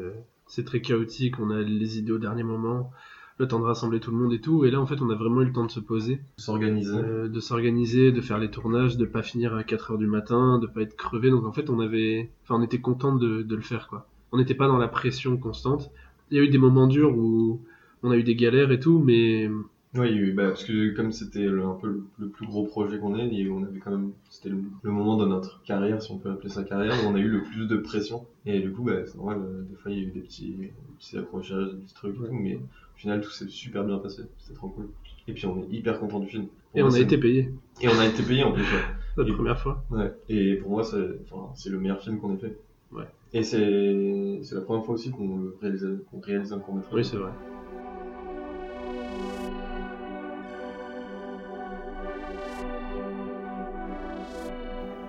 c'est 0.55 0.65
très 0.65 0.81
chaotique, 0.81 1.41
on 1.41 1.51
a 1.51 1.61
les 1.61 1.99
idées 1.99 2.13
au 2.13 2.19
dernier 2.19 2.43
moment, 2.45 2.91
le 3.39 3.49
temps 3.49 3.59
de 3.59 3.65
rassembler 3.65 3.99
tout 3.99 4.13
le 4.13 4.17
monde 4.17 4.33
et 4.33 4.41
tout. 4.41 4.65
Et 4.65 4.71
là, 4.71 4.81
en 4.81 4.87
fait, 4.87 5.03
on 5.03 5.11
a 5.11 5.15
vraiment 5.17 5.43
eu 5.43 5.47
le 5.47 5.53
temps 5.53 5.65
de 5.67 5.71
se 5.71 5.81
poser, 5.81 6.21
S'organiser. 6.37 6.95
euh, 6.95 7.29
de 7.29 7.41
s'organiser, 7.41 8.13
de 8.13 8.21
faire 8.21 8.39
les 8.39 8.51
tournages, 8.51 8.97
de 8.97 9.05
pas 9.05 9.23
finir 9.23 9.55
à 9.55 9.65
4 9.65 9.91
heures 9.93 9.99
du 9.99 10.07
matin, 10.07 10.59
de 10.61 10.67
pas 10.69 10.83
être 10.83 10.97
crevé. 10.97 11.31
Donc 11.31 11.45
en 11.45 11.53
fait, 11.53 11.71
on 11.71 11.81
avait, 11.81 12.31
enfin, 12.45 12.55
on 12.61 12.63
était 12.63 12.81
content 12.81 13.15
de, 13.17 13.43
de 13.43 13.55
le 13.57 13.63
faire, 13.63 13.89
quoi. 13.89 14.07
On 14.31 14.39
n'était 14.39 14.55
pas 14.55 14.69
dans 14.69 14.79
la 14.79 14.89
pression 14.89 15.37
constante. 15.37 15.91
Il 16.31 16.37
y 16.37 16.41
a 16.41 16.45
eu 16.45 16.49
des 16.49 16.59
moments 16.59 16.87
durs 16.87 17.17
où 17.17 17.61
on 18.05 18.11
a 18.13 18.17
eu 18.17 18.23
des 18.23 18.37
galères 18.37 18.71
et 18.71 18.79
tout, 18.81 18.99
mais 19.05 19.51
A 19.97 20.07
eu- 20.09 20.33
bah, 20.33 20.49
parce 20.49 20.65
que 20.65 20.91
comme 20.97 21.13
c'était 21.13 21.47
un 21.47 21.79
peu 21.81 21.87
le, 21.87 22.03
le 22.19 22.29
plus 22.29 22.47
gros 22.47 22.65
projet 22.65 22.99
qu'on 22.99 23.17
ait, 23.17 23.49
on 23.49 23.63
avait 23.63 23.79
quand 23.79 23.93
même, 23.93 24.11
c'était 24.29 24.49
le, 24.49 24.59
le 24.83 24.91
moment 24.91 25.17
de 25.17 25.25
notre 25.27 25.63
carrière, 25.63 26.03
si 26.03 26.11
on 26.11 26.19
peut 26.19 26.31
appeler 26.31 26.49
ça 26.49 26.65
carrière, 26.65 26.95
où 27.05 27.09
on 27.09 27.15
a 27.15 27.21
eu 27.21 27.29
le 27.29 27.43
plus 27.45 27.67
de 27.69 27.77
pression. 27.77 28.27
Et 28.45 28.59
du 28.59 28.73
coup, 28.73 28.83
bah, 28.83 29.07
c'est 29.07 29.15
normal, 29.17 29.39
euh, 29.43 29.63
des 29.71 29.77
fois 29.77 29.93
il 29.93 29.99
y 29.99 30.01
a 30.01 30.05
eu 30.05 30.11
des 30.11 30.21
petits, 30.21 30.51
des 30.55 30.73
petits 30.99 31.17
accrochages, 31.17 31.73
des 31.75 31.81
petits 31.83 31.95
trucs 31.95 32.17
et 32.17 32.19
tout, 32.19 32.33
mais 32.33 32.57
au 32.57 32.97
final 32.99 33.21
tout 33.21 33.31
s'est 33.31 33.47
super 33.49 33.85
bien 33.85 33.99
passé, 33.99 34.23
c'était 34.39 34.55
trop 34.57 34.69
cool. 34.69 34.89
Et 35.29 35.33
puis 35.33 35.47
on 35.47 35.63
est 35.63 35.69
hyper 35.73 36.01
content 36.01 36.19
du 36.19 36.27
film. 36.29 36.47
Pour 36.73 36.81
et 36.81 36.83
moi, 36.83 36.91
on 36.91 36.95
a 36.95 36.99
été 37.01 37.17
payé 37.17 37.51
Et 37.81 37.89
on 37.89 37.99
a 38.01 38.07
été 38.07 38.23
payé 38.25 38.43
en 38.43 38.51
plus, 38.53 38.63
ouais. 38.63 38.69
la 39.17 39.29
Et- 39.29 39.33
première 39.33 39.61
fois. 39.61 39.85
Ouais. 39.91 40.13
Et 40.29 40.57
pour 40.57 40.71
moi, 40.73 40.83
c'est, 40.83 41.21
enfin, 41.31 41.53
c'est 41.55 41.71
le 41.71 41.79
meilleur 41.79 42.03
film 42.03 42.19
qu'on 42.19 42.35
ait 42.35 42.39
fait. 42.39 42.57
Ouais. 42.91 43.05
Et 43.33 43.45
c'est, 43.45 44.41
c'est 44.43 44.55
la 44.57 44.61
première 44.61 44.85
fois 44.85 44.95
aussi 44.97 45.11
qu'on 45.13 45.53
réalise, 45.61 45.87
qu'on 46.11 46.19
réalise 46.21 46.53
un 46.53 46.59
court 46.59 46.75
métrage. 46.75 46.93
Oui, 46.95 47.05
c'est 47.05 47.17
vrai. 47.17 47.31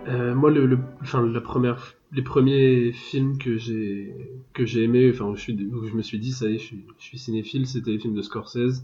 Euh, 0.07 0.35
moi, 0.35 0.51
le, 0.51 0.65
le- 0.65 0.79
enfin, 1.01 1.25
la 1.25 1.41
première, 1.41 1.95
les 2.11 2.21
premiers 2.21 2.91
films 2.91 3.37
que 3.37 3.57
j'ai 3.57 4.13
que 4.53 4.65
j'ai 4.65 4.83
aimé, 4.83 5.09
enfin 5.11 5.25
où 5.25 5.35
je, 5.35 5.41
suis, 5.41 5.53
où 5.73 5.85
je 5.85 5.93
me 5.95 6.01
suis 6.01 6.19
dit 6.19 6.31
ça 6.31 6.47
y 6.49 6.55
est, 6.55 6.57
je 6.59 6.63
suis, 6.63 6.85
je 6.99 7.03
suis 7.03 7.17
cinéphile, 7.17 7.65
c'était 7.67 7.91
les 7.91 7.99
films 7.99 8.15
de 8.15 8.21
Scorsese. 8.21 8.83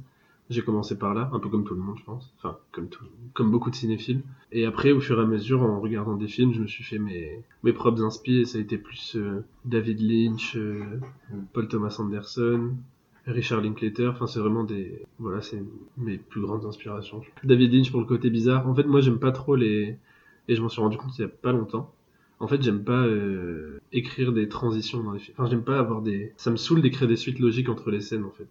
J'ai 0.50 0.64
commencé 0.64 0.98
par 0.98 1.14
là, 1.14 1.30
un 1.32 1.40
peu 1.40 1.48
comme 1.48 1.64
tout 1.64 1.76
le 1.76 1.80
monde, 1.82 1.98
je 1.98 2.04
pense. 2.04 2.34
Enfin, 2.38 2.58
comme 2.74 2.90
tout, 2.90 3.06
comme 3.34 3.52
beaucoup 3.52 3.70
de 3.70 3.76
cinéphiles. 3.76 4.22
Et 4.52 4.66
après, 4.66 4.92
au 4.92 5.00
fur 5.00 5.18
et 5.20 5.24
à 5.24 5.26
mesure, 5.26 5.62
en 5.64 5.80
regardant 5.80 6.18
des 6.18 6.28
films, 6.28 6.54
je 6.54 6.60
me 6.62 6.68
suis 6.68 6.84
fait 6.84 7.00
mes 7.00 7.40
mes 7.64 7.72
propres 7.74 8.04
inspi 8.04 8.40
et 8.40 8.46
ça 8.46 8.58
a 8.58 8.62
été 8.62 8.78
plus 8.78 9.16
euh, 9.16 9.44
David 9.66 10.02
Lynch, 10.02 10.56
euh. 10.58 10.84
Paul 11.54 11.68
Thomas 11.68 11.96
Anderson, 12.00 12.72
Richard 13.28 13.62
Linklater, 13.62 14.10
enfin 14.14 14.28
c'est 14.28 14.40
vraiment 14.40 14.64
des 14.64 15.04
voilà, 15.20 15.42
c'est 15.42 15.62
mes 15.98 16.18
plus 16.18 16.42
grandes 16.42 16.66
inspirations. 16.66 17.22
David 17.44 17.74
Lynch 17.74 17.92
pour 17.92 18.00
le 18.02 18.08
côté 18.08 18.30
bizarre. 18.30 18.68
En 18.68 18.74
fait, 18.76 18.84
moi 18.84 19.02
j'aime 19.02 19.20
pas 19.20 19.32
trop 19.32 19.56
les 19.56 19.98
et 20.52 20.56
je 20.56 20.62
m'en 20.62 20.70
suis 20.70 20.82
rendu 20.82 20.98
compte 20.98 21.18
il 21.18 21.22
y 21.22 21.26
a 21.26 21.30
pas 21.30 21.54
longtemps. 21.54 21.94
En 22.40 22.48
fait, 22.48 22.62
j'aime 22.62 22.84
pas 22.84 23.06
euh, 23.06 23.80
écrire 23.94 24.34
des 24.34 24.50
transitions 24.50 25.02
dans 25.02 25.14
les 25.14 25.20
films. 25.20 25.36
Enfin, 25.38 25.50
j'aime 25.50 25.64
pas 25.64 25.80
avoir 25.80 26.02
des. 26.02 26.34
Ça 26.38 26.52
me 26.52 26.58
saoule 26.58 26.82
d'écrire 26.82 27.08
des 27.08 27.16
suites 27.16 27.40
logiques 27.40 27.70
entre 27.70 27.92
les 27.92 28.02
scènes, 28.02 28.26
en 28.26 28.32
fait. 28.32 28.48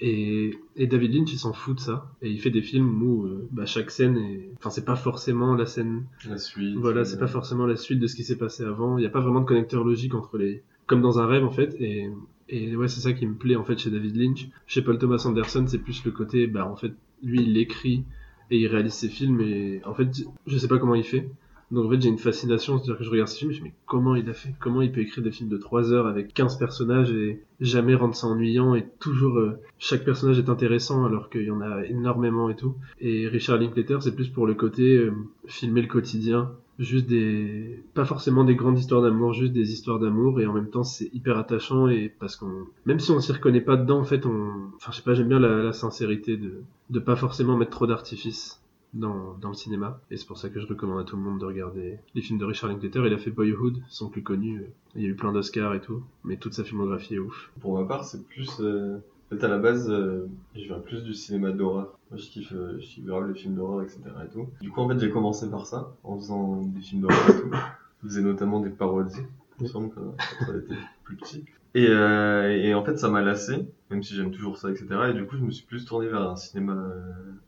Et, 0.00 0.58
et 0.76 0.86
David 0.86 1.14
Lynch, 1.14 1.32
il 1.32 1.38
s'en 1.38 1.52
fout 1.52 1.76
de 1.76 1.80
ça. 1.80 2.10
Et 2.20 2.28
il 2.28 2.40
fait 2.40 2.50
des 2.50 2.60
films 2.60 3.02
où 3.02 3.24
euh, 3.24 3.48
bah, 3.52 3.66
chaque 3.66 3.90
scène 3.90 4.18
est. 4.18 4.50
Enfin, 4.58 4.68
c'est 4.70 4.84
pas 4.84 4.96
forcément 4.96 5.54
la 5.54 5.64
scène. 5.64 6.04
La 6.28 6.38
suite. 6.38 6.76
Voilà, 6.76 7.04
c'est 7.04 7.18
pas 7.18 7.28
forcément 7.28 7.66
la 7.66 7.76
suite 7.76 8.00
de 8.00 8.06
ce 8.06 8.16
qui 8.16 8.24
s'est 8.24 8.36
passé 8.36 8.64
avant. 8.64 8.98
Il 8.98 9.02
n'y 9.02 9.06
a 9.06 9.10
pas 9.10 9.20
vraiment 9.20 9.40
de 9.40 9.46
connecteur 9.46 9.84
logique 9.84 10.14
entre 10.14 10.36
les. 10.36 10.62
Comme 10.86 11.00
dans 11.00 11.20
un 11.20 11.26
rêve, 11.26 11.44
en 11.44 11.52
fait. 11.52 11.74
Et, 11.80 12.10
et 12.48 12.76
ouais, 12.76 12.88
c'est 12.88 13.00
ça 13.00 13.12
qui 13.14 13.26
me 13.26 13.34
plaît, 13.34 13.56
en 13.56 13.64
fait, 13.64 13.78
chez 13.78 13.90
David 13.90 14.16
Lynch. 14.16 14.48
Chez 14.66 14.82
Paul 14.82 14.98
Thomas 14.98 15.22
Anderson, 15.24 15.64
c'est 15.68 15.78
plus 15.78 16.04
le 16.04 16.10
côté. 16.10 16.48
Bah, 16.48 16.68
en 16.68 16.76
fait, 16.76 16.92
lui, 17.22 17.42
il 17.42 17.56
écrit 17.56 18.04
et 18.54 18.58
il 18.58 18.66
réalise 18.68 18.94
ses 18.94 19.08
films. 19.08 19.40
Et 19.40 19.80
en 19.84 19.94
fait, 19.94 20.08
je 20.46 20.58
sais 20.58 20.68
pas 20.68 20.78
comment 20.78 20.94
il 20.94 21.04
fait. 21.04 21.28
Donc 21.70 21.86
en 21.86 21.90
fait 21.90 22.00
j'ai 22.00 22.08
une 22.08 22.18
fascination, 22.18 22.78
c'est-à-dire 22.78 22.98
que 22.98 23.04
je 23.04 23.10
regarde 23.10 23.28
ce 23.28 23.38
film 23.38 23.50
et 23.50 23.54
je 23.54 23.60
me 23.60 23.64
dis 23.64 23.70
mais 23.70 23.80
comment 23.86 24.14
il 24.14 24.28
a 24.28 24.34
fait? 24.34 24.54
Comment 24.60 24.82
il 24.82 24.92
peut 24.92 25.00
écrire 25.00 25.24
des 25.24 25.32
films 25.32 25.48
de 25.48 25.56
3 25.56 25.92
heures 25.92 26.06
avec 26.06 26.32
15 26.34 26.58
personnages 26.58 27.10
et 27.10 27.42
jamais 27.58 27.94
rendre 27.94 28.14
ça 28.14 28.26
ennuyant 28.26 28.74
et 28.74 28.86
toujours 29.00 29.38
euh, 29.38 29.58
chaque 29.78 30.04
personnage 30.04 30.38
est 30.38 30.50
intéressant 30.50 31.04
alors 31.04 31.30
qu'il 31.30 31.42
y 31.42 31.50
en 31.50 31.62
a 31.62 31.84
énormément 31.86 32.50
et 32.50 32.54
tout. 32.54 32.76
Et 33.00 33.26
Richard 33.28 33.58
Linklater 33.58 33.98
c'est 34.02 34.14
plus 34.14 34.28
pour 34.28 34.46
le 34.46 34.54
côté 34.54 34.96
euh, 34.96 35.12
filmer 35.46 35.80
le 35.82 35.88
quotidien, 35.88 36.52
juste 36.78 37.06
des 37.06 37.82
pas 37.94 38.04
forcément 38.04 38.44
des 38.44 38.56
grandes 38.56 38.78
histoires 38.78 39.02
d'amour, 39.02 39.32
juste 39.32 39.52
des 39.52 39.72
histoires 39.72 39.98
d'amour 39.98 40.40
et 40.40 40.46
en 40.46 40.52
même 40.52 40.70
temps 40.70 40.82
c'est 40.82 41.10
hyper 41.12 41.38
attachant 41.38 41.88
et 41.88 42.08
parce 42.08 42.36
qu'on 42.36 42.66
même 42.86 43.00
si 43.00 43.10
on 43.10 43.20
s'y 43.20 43.32
reconnaît 43.32 43.60
pas 43.60 43.76
dedans 43.76 44.00
en 44.00 44.04
fait 44.04 44.26
on 44.26 44.70
enfin 44.76 44.90
je 44.90 44.96
sais 44.96 45.02
pas 45.02 45.14
j'aime 45.14 45.28
bien 45.28 45.38
la, 45.38 45.72
sincérité 45.72 46.36
de 46.36 46.62
de 46.90 46.98
pas 46.98 47.16
forcément 47.16 47.56
mettre 47.56 47.70
trop 47.70 47.86
d'artifice 47.86 48.60
dans, 48.94 49.36
dans 49.40 49.48
le 49.48 49.54
cinéma. 49.54 50.00
Et 50.10 50.16
c'est 50.16 50.26
pour 50.26 50.38
ça 50.38 50.48
que 50.48 50.60
je 50.60 50.66
recommande 50.66 51.00
à 51.00 51.04
tout 51.04 51.16
le 51.16 51.22
monde 51.22 51.40
de 51.40 51.44
regarder 51.44 51.98
les 52.14 52.22
films 52.22 52.38
de 52.38 52.44
Richard 52.44 52.70
Linklater. 52.70 53.02
Il 53.04 53.12
a 53.12 53.18
fait 53.18 53.30
Boyhood, 53.30 53.82
son 53.88 54.08
plus 54.08 54.22
connu. 54.22 54.62
Il 54.94 55.02
y 55.02 55.06
a 55.06 55.08
eu 55.08 55.16
plein 55.16 55.32
d'Oscars 55.32 55.74
et 55.74 55.80
tout. 55.80 56.02
Mais 56.22 56.36
toute 56.36 56.54
sa 56.54 56.64
filmographie 56.64 57.16
est 57.16 57.18
ouf. 57.18 57.50
Pour 57.60 57.76
ma 57.78 57.84
part, 57.84 58.04
c'est 58.04 58.24
plus. 58.24 58.60
Euh... 58.60 58.98
En 59.34 59.36
fait, 59.36 59.46
à 59.46 59.48
la 59.48 59.58
base, 59.58 59.90
euh, 59.90 60.28
je 60.54 60.64
viens 60.64 60.78
plus 60.78 61.02
du 61.02 61.12
cinéma 61.12 61.50
d'horreur. 61.50 61.98
Moi, 62.10 62.20
je 62.20 62.26
kiffe, 62.26 62.52
euh, 62.52 62.78
je 62.78 62.86
kiffe 62.86 63.04
grave 63.04 63.26
les 63.26 63.34
films 63.34 63.54
d'horreur, 63.54 63.82
etc. 63.82 64.00
Et 64.24 64.32
tout. 64.32 64.46
Du 64.60 64.70
coup, 64.70 64.80
en 64.80 64.88
fait, 64.88 64.98
j'ai 64.98 65.10
commencé 65.10 65.50
par 65.50 65.66
ça, 65.66 65.92
en 66.04 66.16
faisant 66.16 66.62
des 66.62 66.80
films 66.80 67.02
d'horreur 67.02 67.30
et 67.30 67.40
tout. 67.40 67.50
Je 68.02 68.08
faisais 68.08 68.22
notamment 68.22 68.60
des 68.60 68.70
parodies. 68.70 69.22
Il 69.58 69.64
me 69.64 69.68
semble 69.68 69.90
quand 69.94 70.14
j'étais 70.52 70.74
plus 71.04 71.16
petit. 71.16 71.44
Et, 71.74 71.86
euh, 71.88 72.50
et 72.50 72.74
en 72.74 72.84
fait, 72.84 72.96
ça 72.96 73.08
m'a 73.08 73.22
lassé, 73.22 73.66
même 73.90 74.02
si 74.02 74.14
j'aime 74.14 74.30
toujours 74.30 74.58
ça, 74.58 74.70
etc. 74.70 74.86
Et 75.10 75.14
du 75.14 75.26
coup, 75.26 75.36
je 75.36 75.42
me 75.42 75.50
suis 75.50 75.66
plus 75.66 75.84
tourné 75.84 76.06
vers 76.06 76.30
un 76.30 76.36
cinéma 76.36 76.92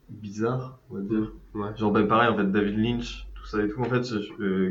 bizarre, 0.09 0.79
on 0.89 0.95
va 0.95 1.01
dire. 1.01 1.31
Ouais. 1.53 1.69
Genre, 1.77 1.91
ben 1.91 2.07
pareil, 2.07 2.27
en 2.27 2.35
fait, 2.35 2.51
David 2.51 2.77
Lynch, 2.77 3.27
tout 3.35 3.45
ça 3.45 3.63
et 3.63 3.69
tout. 3.69 3.79
En 3.79 3.85
fait, 3.85 4.01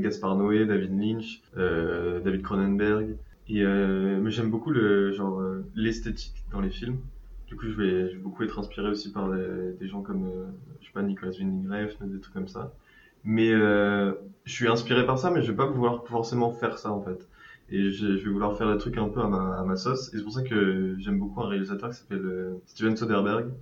Gaspard 0.01 0.37
Noé, 0.37 0.67
David 0.67 0.99
Lynch, 1.01 1.41
David 1.55 2.43
Cronenberg. 2.43 3.17
Et 3.49 3.63
euh, 3.65 4.19
mais 4.21 4.31
j'aime 4.31 4.51
beaucoup 4.51 4.71
le 4.71 5.13
genre 5.13 5.41
euh, 5.41 5.65
l'esthétique 5.75 6.45
dans 6.51 6.61
les 6.61 6.71
films. 6.71 6.99
Du 7.47 7.55
coup, 7.57 7.69
je 7.69 7.75
vais, 7.77 8.09
je 8.09 8.15
vais 8.17 8.23
beaucoup 8.23 8.43
être 8.43 8.59
inspiré 8.59 8.89
aussi 8.89 9.13
par 9.13 9.29
les- 9.31 9.73
des 9.75 9.87
gens 9.87 10.03
comme, 10.03 10.25
euh, 10.25 10.47
je 10.81 10.87
sais 10.87 10.93
pas, 10.93 11.03
Nicolas 11.03 11.31
Winding 11.39 11.69
des 12.01 12.21
trucs 12.21 12.35
comme 12.35 12.49
ça. 12.49 12.73
Mais 13.25 13.51
je 13.53 14.53
suis 14.53 14.69
inspiré 14.69 15.05
par 15.07 15.19
ça, 15.19 15.31
mais 15.31 15.43
je 15.43 15.51
vais 15.51 15.57
pas 15.57 15.67
pouvoir 15.67 16.07
forcément 16.07 16.51
faire 16.51 16.79
ça 16.79 16.93
en 16.93 17.01
fait. 17.01 17.29
Et 17.69 17.91
je, 17.91 18.17
je 18.17 18.25
vais 18.25 18.31
vouloir 18.31 18.57
faire 18.57 18.71
des 18.73 18.79
trucs 18.79 18.99
un 18.99 19.09
peu 19.09 19.21
à 19.23 19.29
ma, 19.29 19.59
à 19.59 19.65
ma 19.65 19.77
sauce. 19.77 20.13
Et 20.15 20.19
c'est 20.19 20.23
pour 20.23 20.33
ça 20.33 20.43
que 20.43 20.97
j'aime 20.99 21.19
beaucoup 21.19 21.41
un 21.43 21.49
réalisateur 21.49 21.91
qui 21.91 21.97
s'appelle 21.99 22.57
Steven 22.67 22.97
Soderbergh 22.97 23.53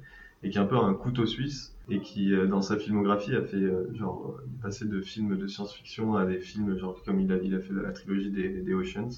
et 0.42 0.50
qui 0.50 0.58
est 0.58 0.60
un 0.60 0.66
peu 0.66 0.76
un 0.76 0.94
couteau 0.94 1.26
suisse 1.26 1.74
et 1.88 2.00
qui 2.00 2.32
dans 2.48 2.60
sa 2.62 2.76
filmographie 2.78 3.34
a 3.34 3.42
fait 3.42 3.66
genre 3.94 4.38
passer 4.62 4.86
de 4.86 5.00
films 5.00 5.36
de 5.36 5.46
science-fiction 5.46 6.16
à 6.16 6.24
des 6.26 6.38
films 6.38 6.76
genre 6.76 7.02
comme 7.04 7.20
il 7.20 7.32
a, 7.32 7.36
il 7.38 7.54
a 7.54 7.60
fait 7.60 7.72
la 7.72 7.92
trilogie 7.92 8.30
des, 8.30 8.60
des 8.62 8.74
Oceans, 8.74 9.08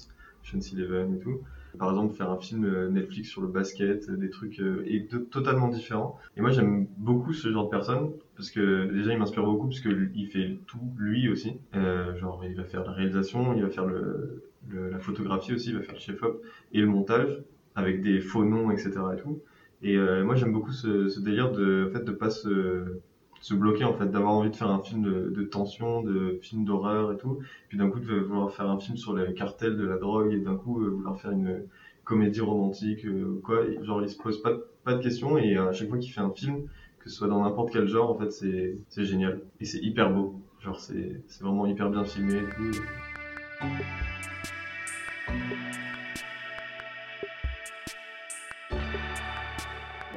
Ocean's 0.47 0.73
Eleven 0.73 1.15
et 1.15 1.19
tout. 1.19 1.41
Par 1.77 1.89
exemple, 1.91 2.15
faire 2.15 2.31
un 2.31 2.37
film 2.37 2.65
euh, 2.65 2.89
Netflix 2.89 3.29
sur 3.29 3.41
le 3.41 3.47
basket, 3.47 4.09
euh, 4.09 4.17
des 4.17 4.29
trucs 4.29 4.59
euh, 4.59 4.83
totalement 5.29 5.67
différents. 5.67 6.19
Et 6.35 6.41
moi, 6.41 6.49
j'aime 6.49 6.87
beaucoup 6.97 7.33
ce 7.33 7.51
genre 7.51 7.65
de 7.65 7.69
personne 7.69 8.11
parce 8.35 8.49
que 8.49 8.91
déjà, 8.91 9.13
il 9.13 9.19
m'inspire 9.19 9.43
beaucoup 9.43 9.67
parce 9.67 9.81
que 9.81 9.89
lui, 9.89 10.09
il 10.15 10.27
fait 10.27 10.57
tout 10.65 10.79
lui 10.97 11.29
aussi. 11.29 11.57
Genre, 11.73 12.43
il 12.45 12.55
va 12.55 12.63
faire 12.63 12.83
la 12.83 12.91
réalisation, 12.91 13.55
il 13.55 13.63
va 13.63 13.69
faire 13.69 13.85
la 13.85 14.99
photographie 14.99 15.53
aussi, 15.53 15.69
il 15.69 15.75
va 15.75 15.81
faire 15.81 15.95
le 15.95 15.99
chef-op 15.99 16.41
et 16.73 16.81
le 16.81 16.87
montage 16.87 17.43
avec 17.75 18.01
des 18.01 18.19
faux 18.19 18.43
noms, 18.43 18.71
etc. 18.71 18.91
Et 19.15 19.21
tout. 19.21 19.39
Et 19.83 19.97
moi, 20.23 20.35
j'aime 20.35 20.53
beaucoup 20.53 20.71
ce, 20.71 21.19
délire 21.19 21.51
de, 21.51 21.89
en 21.89 21.93
fait, 21.93 22.11
pas 22.11 22.29
se, 22.29 22.99
se 23.41 23.53
bloquer, 23.53 23.83
en 23.83 23.93
fait, 23.93 24.07
d'avoir 24.07 24.33
envie 24.33 24.49
de 24.49 24.55
faire 24.55 24.69
un 24.69 24.81
film 24.81 25.03
de, 25.03 25.43
tension, 25.43 26.01
de 26.01 26.39
film 26.41 26.65
d'horreur 26.65 27.11
et 27.13 27.17
tout. 27.17 27.39
Puis 27.69 27.77
d'un 27.77 27.89
coup, 27.89 27.99
de 27.99 28.19
vouloir 28.19 28.51
faire 28.51 28.69
un 28.69 28.79
film 28.79 28.97
sur 28.97 29.15
les 29.15 29.33
cartels 29.33 29.77
de 29.77 29.85
la 29.85 29.97
drogue 29.97 30.33
et 30.33 30.39
d'un 30.39 30.55
coup, 30.55 30.81
euh, 30.81 30.89
vouloir 30.89 31.19
faire 31.19 31.31
une 31.31 31.63
comédie 32.03 32.41
romantique, 32.41 33.05
euh, 33.05 33.39
quoi. 33.43 33.61
Genre, 33.83 34.01
il 34.01 34.09
se 34.09 34.17
pose 34.17 34.41
pas, 34.41 34.53
pas 34.83 34.93
de 34.93 35.01
questions 35.01 35.37
et 35.37 35.57
à 35.57 35.71
chaque 35.73 35.89
fois 35.89 35.97
qu'il 35.97 36.11
fait 36.11 36.21
un 36.21 36.31
film, 36.31 36.67
que 36.99 37.09
ce 37.09 37.15
soit 37.15 37.27
dans 37.27 37.43
n'importe 37.43 37.71
quel 37.71 37.87
genre, 37.87 38.09
en 38.09 38.15
fait, 38.15 38.31
c'est, 38.31 38.77
c'est 38.87 39.05
génial. 39.05 39.41
Et 39.59 39.65
c'est 39.65 39.79
hyper 39.79 40.11
beau. 40.13 40.35
Genre, 40.59 40.79
c'est, 40.79 41.21
c'est 41.27 41.43
vraiment 41.43 41.65
hyper 41.67 41.89
bien 41.89 42.03
filmé 42.03 42.35
et 42.35 42.55
tout. 42.55 42.81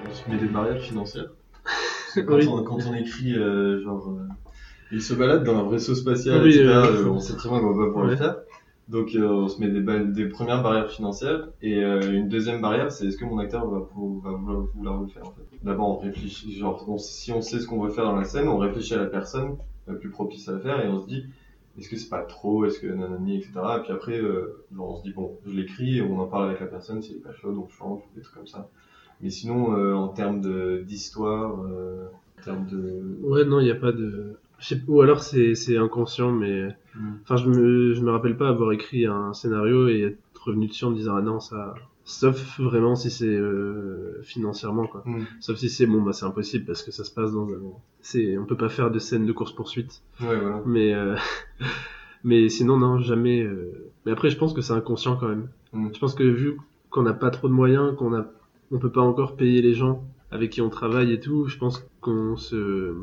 On 0.08 0.12
se 0.12 0.30
met 0.30 0.38
des 0.38 0.46
barrières 0.46 0.80
financières. 0.80 1.30
Quand, 2.14 2.36
Oui. 2.36 2.46
on, 2.48 2.62
quand 2.62 2.78
on 2.86 2.94
écrit, 2.94 3.36
euh, 3.36 3.82
genre, 3.82 4.08
euh, 4.10 4.26
il 4.90 5.02
se 5.02 5.14
balade 5.14 5.44
dans 5.44 5.56
un 5.66 5.70
vaisseau 5.70 5.94
spatial, 5.94 6.42
Oui, 6.42 6.54
etc., 6.56 6.68
euh, 6.68 7.08
on 7.08 7.20
sait 7.20 7.34
très 7.36 7.48
bien 7.48 7.60
qu'on 7.60 7.72
va 7.72 7.84
pas 7.86 7.90
pouvoir 7.90 8.06
le 8.06 8.16
faire. 8.16 8.36
Donc, 8.88 9.14
euh, 9.14 9.24
on 9.28 9.48
se 9.48 9.60
met 9.60 9.68
des, 9.68 10.28
premières 10.28 10.62
barrières 10.62 10.90
financières. 10.90 11.48
Et 11.62 11.80
une 11.80 12.28
deuxième 12.28 12.60
barrière, 12.60 12.90
c'est 12.90 13.06
est-ce 13.06 13.16
que 13.16 13.24
mon 13.24 13.38
acteur 13.38 13.68
va, 13.68 13.78
vouloir, 13.94 14.66
vouloir 14.74 15.00
le 15.00 15.06
faire, 15.06 15.26
en 15.26 15.32
fait? 15.32 15.42
D'abord, 15.62 15.90
on 15.90 15.98
réfléchit, 15.98 16.56
genre, 16.56 16.84
on- 16.88 16.98
si 16.98 17.30
on 17.32 17.40
sait 17.40 17.60
ce 17.60 17.66
qu'on 17.66 17.80
veut 17.82 17.90
faire 17.90 18.04
dans 18.04 18.16
la 18.16 18.24
scène, 18.24 18.48
on 18.48 18.58
réfléchit 18.58 18.94
à 18.94 18.98
la 18.98 19.06
personne 19.06 19.56
la 19.86 19.94
plus 19.94 20.10
propice 20.10 20.48
à 20.48 20.52
le 20.52 20.60
faire 20.60 20.84
et 20.84 20.88
on 20.88 21.00
se 21.00 21.06
dit, 21.06 21.24
est-ce 21.78 21.88
que 21.88 21.96
c'est 21.96 22.08
pas 22.08 22.22
trop, 22.22 22.64
est-ce 22.64 22.80
que 22.80 22.86
nanani, 22.86 23.36
etc. 23.36 23.78
Et 23.78 23.82
puis 23.82 23.92
après, 23.92 24.18
euh, 24.18 24.64
genre, 24.74 24.90
on 24.90 24.96
se 24.96 25.02
dit, 25.02 25.12
bon, 25.12 25.38
je 25.46 25.50
l'écris 25.52 25.98
et 25.98 26.02
on 26.02 26.18
en 26.20 26.26
parle 26.26 26.48
avec 26.48 26.60
la 26.60 26.66
personne, 26.66 27.00
si 27.02 27.12
elle 27.12 27.18
est 27.18 27.20
pas 27.20 27.32
chaude, 27.32 27.56
on 27.56 27.68
change, 27.68 28.02
des 28.14 28.22
trucs 28.22 28.34
comme 28.34 28.46
ça. 28.46 28.68
Mais 29.22 29.30
sinon, 29.30 29.76
euh, 29.76 29.94
en 29.94 30.08
termes 30.08 30.40
d'histoire, 30.84 31.62
euh, 31.64 32.06
en 32.38 32.42
termes 32.42 32.66
de... 32.66 33.18
Ouais, 33.22 33.44
non, 33.44 33.60
il 33.60 33.64
n'y 33.64 33.70
a 33.70 33.76
pas 33.76 33.92
de. 33.92 34.36
Ou 34.88 35.00
alors 35.00 35.22
c'est 35.22 35.76
inconscient, 35.76 36.32
mais. 36.32 36.68
Mm. 36.94 37.12
Enfin, 37.22 37.36
je 37.36 37.48
me, 37.48 37.94
je 37.94 38.00
me 38.02 38.10
rappelle 38.10 38.36
pas 38.36 38.48
avoir 38.48 38.72
écrit 38.72 39.06
un 39.06 39.32
scénario 39.32 39.88
et 39.88 40.02
être 40.02 40.18
revenu 40.44 40.66
dessus 40.66 40.84
en 40.84 40.90
me 40.90 40.96
disant 40.96 41.16
ah 41.16 41.22
non, 41.22 41.40
ça. 41.40 41.74
Sauf 42.04 42.58
vraiment 42.58 42.96
si 42.96 43.10
c'est 43.10 43.26
euh, 43.26 44.20
financièrement, 44.22 44.86
quoi. 44.86 45.02
Mm. 45.06 45.24
Sauf 45.40 45.56
si 45.56 45.70
c'est 45.70 45.86
bon, 45.86 46.02
bah 46.02 46.12
c'est 46.12 46.26
impossible 46.26 46.64
parce 46.64 46.82
que 46.82 46.90
ça 46.90 47.04
se 47.04 47.10
passe 47.10 47.32
dans 47.32 47.48
un. 47.48 47.58
C'est, 48.00 48.36
on 48.36 48.44
peut 48.44 48.56
pas 48.56 48.68
faire 48.68 48.90
de 48.90 48.98
scène 48.98 49.26
de 49.26 49.32
course-poursuite. 49.32 50.02
Ouais, 50.20 50.38
voilà. 50.38 50.62
Mais, 50.66 50.94
mais 52.24 52.48
sinon, 52.48 52.78
non, 52.78 52.98
jamais. 52.98 53.46
Mais 54.04 54.12
après, 54.12 54.30
je 54.30 54.36
pense 54.36 54.52
que 54.52 54.60
c'est 54.60 54.72
inconscient 54.72 55.16
quand 55.16 55.28
même. 55.28 55.48
Mm. 55.72 55.88
Je 55.94 55.98
pense 55.98 56.14
que 56.14 56.24
vu 56.24 56.58
qu'on 56.90 57.02
n'a 57.02 57.14
pas 57.14 57.30
trop 57.30 57.48
de 57.48 57.52
moyens, 57.52 57.94
qu'on 57.96 58.14
a, 58.14 58.26
on 58.70 58.78
peut 58.78 58.90
pas 58.92 59.00
encore 59.00 59.36
payer 59.36 59.62
les 59.62 59.74
gens 59.74 60.04
avec 60.30 60.50
qui 60.50 60.60
on 60.62 60.70
travaille 60.70 61.12
et 61.12 61.20
tout, 61.20 61.46
je 61.46 61.58
pense 61.58 61.84
qu'on 62.00 62.36
se, 62.36 62.94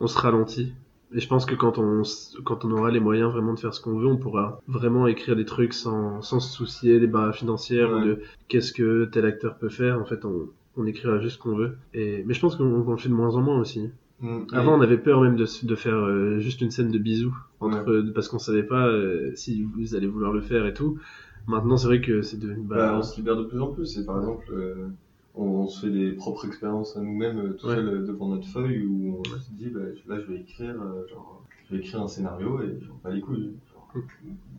on 0.00 0.06
se 0.06 0.18
ralentit. 0.18 0.72
Et 1.14 1.20
je 1.20 1.28
pense 1.28 1.46
que 1.46 1.54
quand 1.54 1.78
on, 1.78 2.02
quand 2.44 2.64
on 2.64 2.70
aura 2.72 2.90
les 2.90 3.00
moyens 3.00 3.32
vraiment 3.32 3.54
de 3.54 3.58
faire 3.60 3.72
ce 3.74 3.80
qu'on 3.80 3.96
veut, 3.98 4.06
on 4.06 4.16
pourra 4.16 4.60
vraiment 4.66 5.06
écrire 5.06 5.36
des 5.36 5.44
trucs 5.44 5.72
sans, 5.72 6.20
sans 6.20 6.40
se 6.40 6.52
soucier 6.52 6.98
des 7.00 7.06
barres 7.06 7.34
financières 7.34 7.92
ou 7.92 8.00
de 8.04 8.20
qu'est-ce 8.48 8.72
que 8.72 9.04
tel 9.06 9.24
acteur 9.24 9.56
peut 9.58 9.68
faire. 9.68 10.00
En 10.00 10.04
fait, 10.04 10.24
on, 10.24 10.48
on 10.76 10.84
écrira 10.86 11.20
juste 11.20 11.36
ce 11.36 11.42
qu'on 11.42 11.56
veut. 11.56 11.76
Et, 11.94 12.22
mais 12.26 12.34
je 12.34 12.40
pense 12.40 12.56
qu'on 12.56 12.88
le 12.90 12.96
fait 12.96 13.08
de 13.08 13.14
moins 13.14 13.34
en 13.36 13.40
moins 13.40 13.58
aussi. 13.60 13.88
Mm. 14.20 14.38
Avant, 14.52 14.76
on 14.76 14.80
avait 14.80 14.98
peur 14.98 15.20
même 15.22 15.36
de, 15.36 15.46
de 15.66 15.74
faire 15.74 15.94
euh, 15.96 16.38
juste 16.38 16.60
une 16.60 16.70
scène 16.70 16.90
de 16.90 16.98
bisous 16.98 17.36
entre, 17.60 17.88
Ouais. 18.02 18.12
parce 18.14 18.28
qu'on 18.28 18.38
savait 18.40 18.62
pas 18.64 18.86
euh, 18.88 19.30
si 19.36 19.62
vous 19.62 19.94
allez 19.94 20.06
vouloir 20.08 20.32
le 20.32 20.40
faire 20.40 20.66
et 20.66 20.74
tout. 20.74 20.98
Maintenant, 21.46 21.76
c'est 21.76 21.86
vrai 21.86 22.00
que 22.00 22.22
c'est 22.22 22.38
devenu. 22.38 22.64
Bah, 22.64 22.76
Bah, 22.76 22.96
on 22.98 23.02
se 23.02 23.16
libère 23.16 23.36
de 23.36 23.44
plus 23.44 23.60
en 23.60 23.68
plus. 23.68 23.96
Et 23.98 24.04
par 24.04 24.18
exemple, 24.18 24.46
euh, 24.52 24.88
on, 25.36 25.66
se 25.68 25.86
fait 25.86 25.92
des 25.92 26.12
propres 26.12 26.46
expériences 26.46 26.96
à 26.96 27.00
nous-mêmes 27.00 27.38
euh, 27.38 27.52
tout 27.54 27.66
Ouais. 27.66 27.74
seul 27.76 27.88
euh, 27.88 28.06
devant 28.06 28.28
notre 28.28 28.48
feuille 28.48 28.86
où 28.86 29.20
on 29.20 29.24
se 29.24 29.50
dit, 29.52 29.68
bah, 29.68 29.80
là, 30.06 30.20
je 30.20 30.32
vais 30.32 30.40
écrire, 30.40 30.74
euh, 30.80 31.06
genre, 31.08 31.44
je 31.68 31.74
vais 31.74 31.80
écrire 31.80 32.02
un 32.02 32.08
scénario 32.08 32.62
et 32.62 32.78
j'en 32.80 32.94
pas 32.94 33.10
les 33.10 33.20
couilles. 33.20 33.54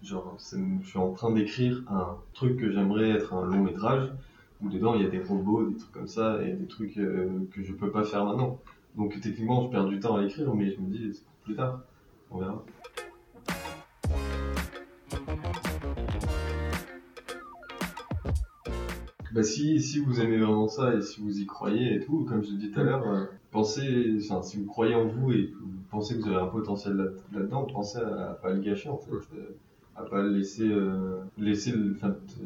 Genre, 0.03 0.37
je 0.39 0.87
suis 0.87 0.97
en 0.97 1.11
train 1.11 1.31
d'écrire 1.31 1.83
un 1.89 2.17
truc 2.33 2.57
que 2.57 2.71
j'aimerais 2.71 3.09
être 3.11 3.33
un 3.33 3.45
long 3.45 3.63
métrage 3.63 4.11
où 4.61 4.69
dedans 4.69 4.95
il 4.95 5.03
y 5.03 5.05
a 5.05 5.09
des 5.09 5.19
robots, 5.21 5.69
des 5.69 5.77
trucs 5.77 5.91
comme 5.91 6.07
ça 6.07 6.41
et 6.43 6.53
des 6.53 6.65
trucs 6.65 6.97
euh, 6.97 7.47
que 7.51 7.61
je 7.63 7.73
peux 7.73 7.91
pas 7.91 8.03
faire 8.03 8.25
maintenant. 8.25 8.59
Donc 8.95 9.19
techniquement, 9.19 9.65
je 9.65 9.69
perds 9.69 9.87
du 9.87 9.99
temps 9.99 10.15
à 10.15 10.21
l'écrire, 10.21 10.53
mais 10.55 10.71
je 10.71 10.79
me 10.81 10.89
dis, 10.89 11.13
c'est 11.13 11.23
pour 11.25 11.35
plus 11.43 11.55
tard. 11.55 11.81
On 12.31 12.39
verra. 12.39 12.63
Bah 19.37 19.43
si, 19.43 19.79
si 19.81 19.99
vous 19.99 20.19
aimez 20.19 20.37
vraiment 20.37 20.67
ça 20.67 20.95
et 20.95 21.01
si 21.01 21.21
vous 21.21 21.39
y 21.39 21.45
croyez 21.45 21.95
et 21.95 21.99
tout, 21.99 22.25
comme 22.27 22.43
je 22.43 22.49
l'ai 22.51 22.57
dit 22.57 22.71
tout 22.71 22.79
à 22.79 22.83
l'heure, 22.83 23.07
euh, 23.07 23.25
pensez, 23.51 24.15
enfin, 24.23 24.41
si 24.41 24.57
vous 24.57 24.65
croyez 24.65 24.95
en 24.95 25.05
vous 25.05 25.31
et 25.31 25.47
que 25.51 25.57
vous 25.59 25.71
pensez 25.91 26.15
que 26.17 26.21
vous 26.23 26.27
avez 26.29 26.37
un 26.41 26.47
potentiel 26.47 26.95
là- 26.95 27.11
là-dedans, 27.33 27.63
pensez 27.65 27.99
à, 27.99 28.31
à 28.31 28.33
pas 28.33 28.51
le 28.51 28.61
gâcher 28.61 28.89
en 28.89 28.97
fait. 28.97 29.13
Euh, 29.35 29.55
à 29.95 30.03
pas 30.03 30.23
laisser, 30.23 30.67
euh, 30.67 31.21
laisser 31.37 31.71
le, 31.71 31.93
enfin, 31.95 32.11
t- 32.11 32.41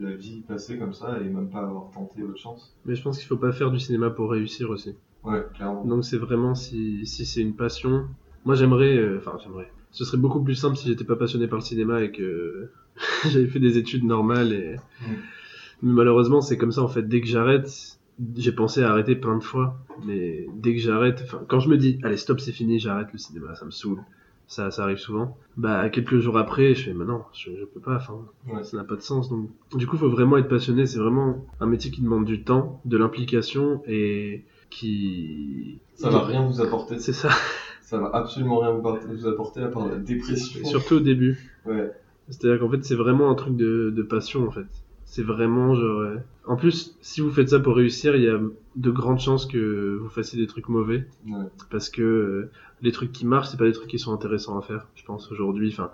la 0.00 0.12
vie 0.14 0.40
passer 0.46 0.78
comme 0.78 0.92
ça 0.94 1.18
et 1.20 1.28
même 1.28 1.48
pas 1.48 1.60
avoir 1.60 1.90
tenté 1.90 2.22
autre 2.22 2.38
chance. 2.38 2.72
Mais 2.86 2.94
je 2.94 3.02
pense 3.02 3.18
qu'il 3.18 3.26
faut 3.26 3.36
pas 3.36 3.52
faire 3.52 3.70
du 3.72 3.78
cinéma 3.80 4.10
pour 4.10 4.30
réussir 4.30 4.70
aussi. 4.70 4.94
Ouais, 5.24 5.44
clairement. 5.54 5.84
Donc 5.84 6.04
c'est 6.04 6.18
vraiment 6.18 6.54
si, 6.54 7.04
si 7.06 7.24
c'est 7.26 7.40
une 7.40 7.54
passion. 7.56 8.04
Moi 8.44 8.54
j'aimerais, 8.54 8.96
euh, 8.96 9.18
enfin 9.18 9.36
j'aimerais. 9.42 9.70
Ce 9.90 10.04
serait 10.04 10.18
beaucoup 10.18 10.42
plus 10.42 10.54
simple 10.54 10.76
si 10.76 10.86
j'étais 10.88 11.04
pas 11.04 11.16
passionné 11.16 11.48
par 11.48 11.58
le 11.58 11.64
cinéma 11.64 12.02
et 12.02 12.12
que 12.12 12.70
j'avais 13.28 13.46
fait 13.46 13.58
des 13.60 13.76
études 13.78 14.04
normales. 14.04 14.52
Et... 14.52 14.76
Mais 15.82 15.92
malheureusement 15.92 16.40
c'est 16.40 16.56
comme 16.56 16.72
ça 16.72 16.82
en 16.82 16.88
fait. 16.88 17.02
Dès 17.02 17.20
que 17.20 17.26
j'arrête, 17.26 17.98
j'ai 18.36 18.52
pensé 18.52 18.82
à 18.82 18.90
arrêter 18.90 19.14
plein 19.16 19.36
de 19.36 19.42
fois. 19.42 19.76
Mais 20.04 20.46
dès 20.54 20.74
que 20.74 20.80
j'arrête, 20.80 21.20
enfin 21.24 21.40
quand 21.48 21.60
je 21.60 21.68
me 21.68 21.76
dis 21.76 21.98
allez 22.02 22.16
stop 22.16 22.40
c'est 22.40 22.52
fini, 22.52 22.78
j'arrête 22.78 23.08
le 23.12 23.18
cinéma, 23.18 23.54
ça 23.54 23.64
me 23.64 23.70
saoule. 23.70 24.00
Ça, 24.50 24.70
ça 24.70 24.84
arrive 24.84 24.96
souvent. 24.96 25.36
Bah 25.58 25.90
quelques 25.90 26.20
jours 26.20 26.38
après, 26.38 26.74
je 26.74 26.84
fais 26.84 26.94
mais 26.94 27.04
non, 27.04 27.20
je, 27.34 27.50
je 27.60 27.64
peux 27.66 27.80
pas. 27.80 27.96
Enfin, 27.96 28.14
Ouais. 28.50 28.64
ça 28.64 28.78
n'a 28.78 28.84
pas 28.84 28.96
de 28.96 29.02
sens. 29.02 29.28
Donc, 29.28 29.50
du 29.74 29.86
coup, 29.86 29.98
faut 29.98 30.08
vraiment 30.08 30.38
être 30.38 30.48
passionné. 30.48 30.86
C'est 30.86 30.98
vraiment 30.98 31.44
un 31.60 31.66
métier 31.66 31.90
qui 31.90 32.00
demande 32.00 32.24
du 32.24 32.42
temps, 32.44 32.80
de 32.86 32.96
l'implication 32.96 33.82
et 33.86 34.44
qui. 34.70 35.78
Ça 35.96 36.08
va 36.10 36.24
rien 36.24 36.46
vous 36.46 36.60
apporter. 36.62 36.98
C'est 36.98 37.12
ça. 37.12 37.28
Ça 37.82 37.98
va 37.98 38.10
absolument 38.14 38.60
rien 38.60 38.72
vous 38.72 39.26
apporter 39.26 39.60
à 39.60 39.68
part 39.68 39.86
la 39.88 39.96
dépression. 39.96 40.60
Et 40.60 40.64
surtout 40.64 40.94
au 40.96 41.00
début. 41.00 41.38
Ouais. 41.66 41.90
C'est-à-dire 42.30 42.58
qu'en 42.60 42.70
fait, 42.70 42.84
c'est 42.84 42.94
vraiment 42.94 43.30
un 43.30 43.34
truc 43.34 43.56
de, 43.56 43.90
de 43.94 44.02
passion, 44.02 44.46
en 44.46 44.50
fait. 44.50 44.66
C'est 45.10 45.22
vraiment 45.22 45.74
genre. 45.74 46.00
euh, 46.00 46.16
En 46.46 46.56
plus, 46.56 46.96
si 47.00 47.20
vous 47.22 47.30
faites 47.30 47.48
ça 47.48 47.60
pour 47.60 47.76
réussir, 47.76 48.14
il 48.14 48.22
y 48.24 48.28
a 48.28 48.38
de 48.76 48.90
grandes 48.90 49.20
chances 49.20 49.46
que 49.46 49.96
vous 50.00 50.08
fassiez 50.10 50.38
des 50.38 50.46
trucs 50.46 50.68
mauvais. 50.68 51.06
Ouais. 51.26 51.46
Parce 51.70 51.88
que 51.88 52.02
euh, 52.02 52.50
les 52.82 52.92
trucs 52.92 53.10
qui 53.12 53.26
marchent, 53.26 53.48
c'est 53.48 53.56
pas 53.56 53.64
des 53.64 53.72
trucs 53.72 53.88
qui 53.88 53.98
sont 53.98 54.12
intéressants 54.12 54.58
à 54.58 54.62
faire, 54.62 54.86
je 54.94 55.04
pense, 55.04 55.32
aujourd'hui. 55.32 55.70
Enfin, 55.72 55.90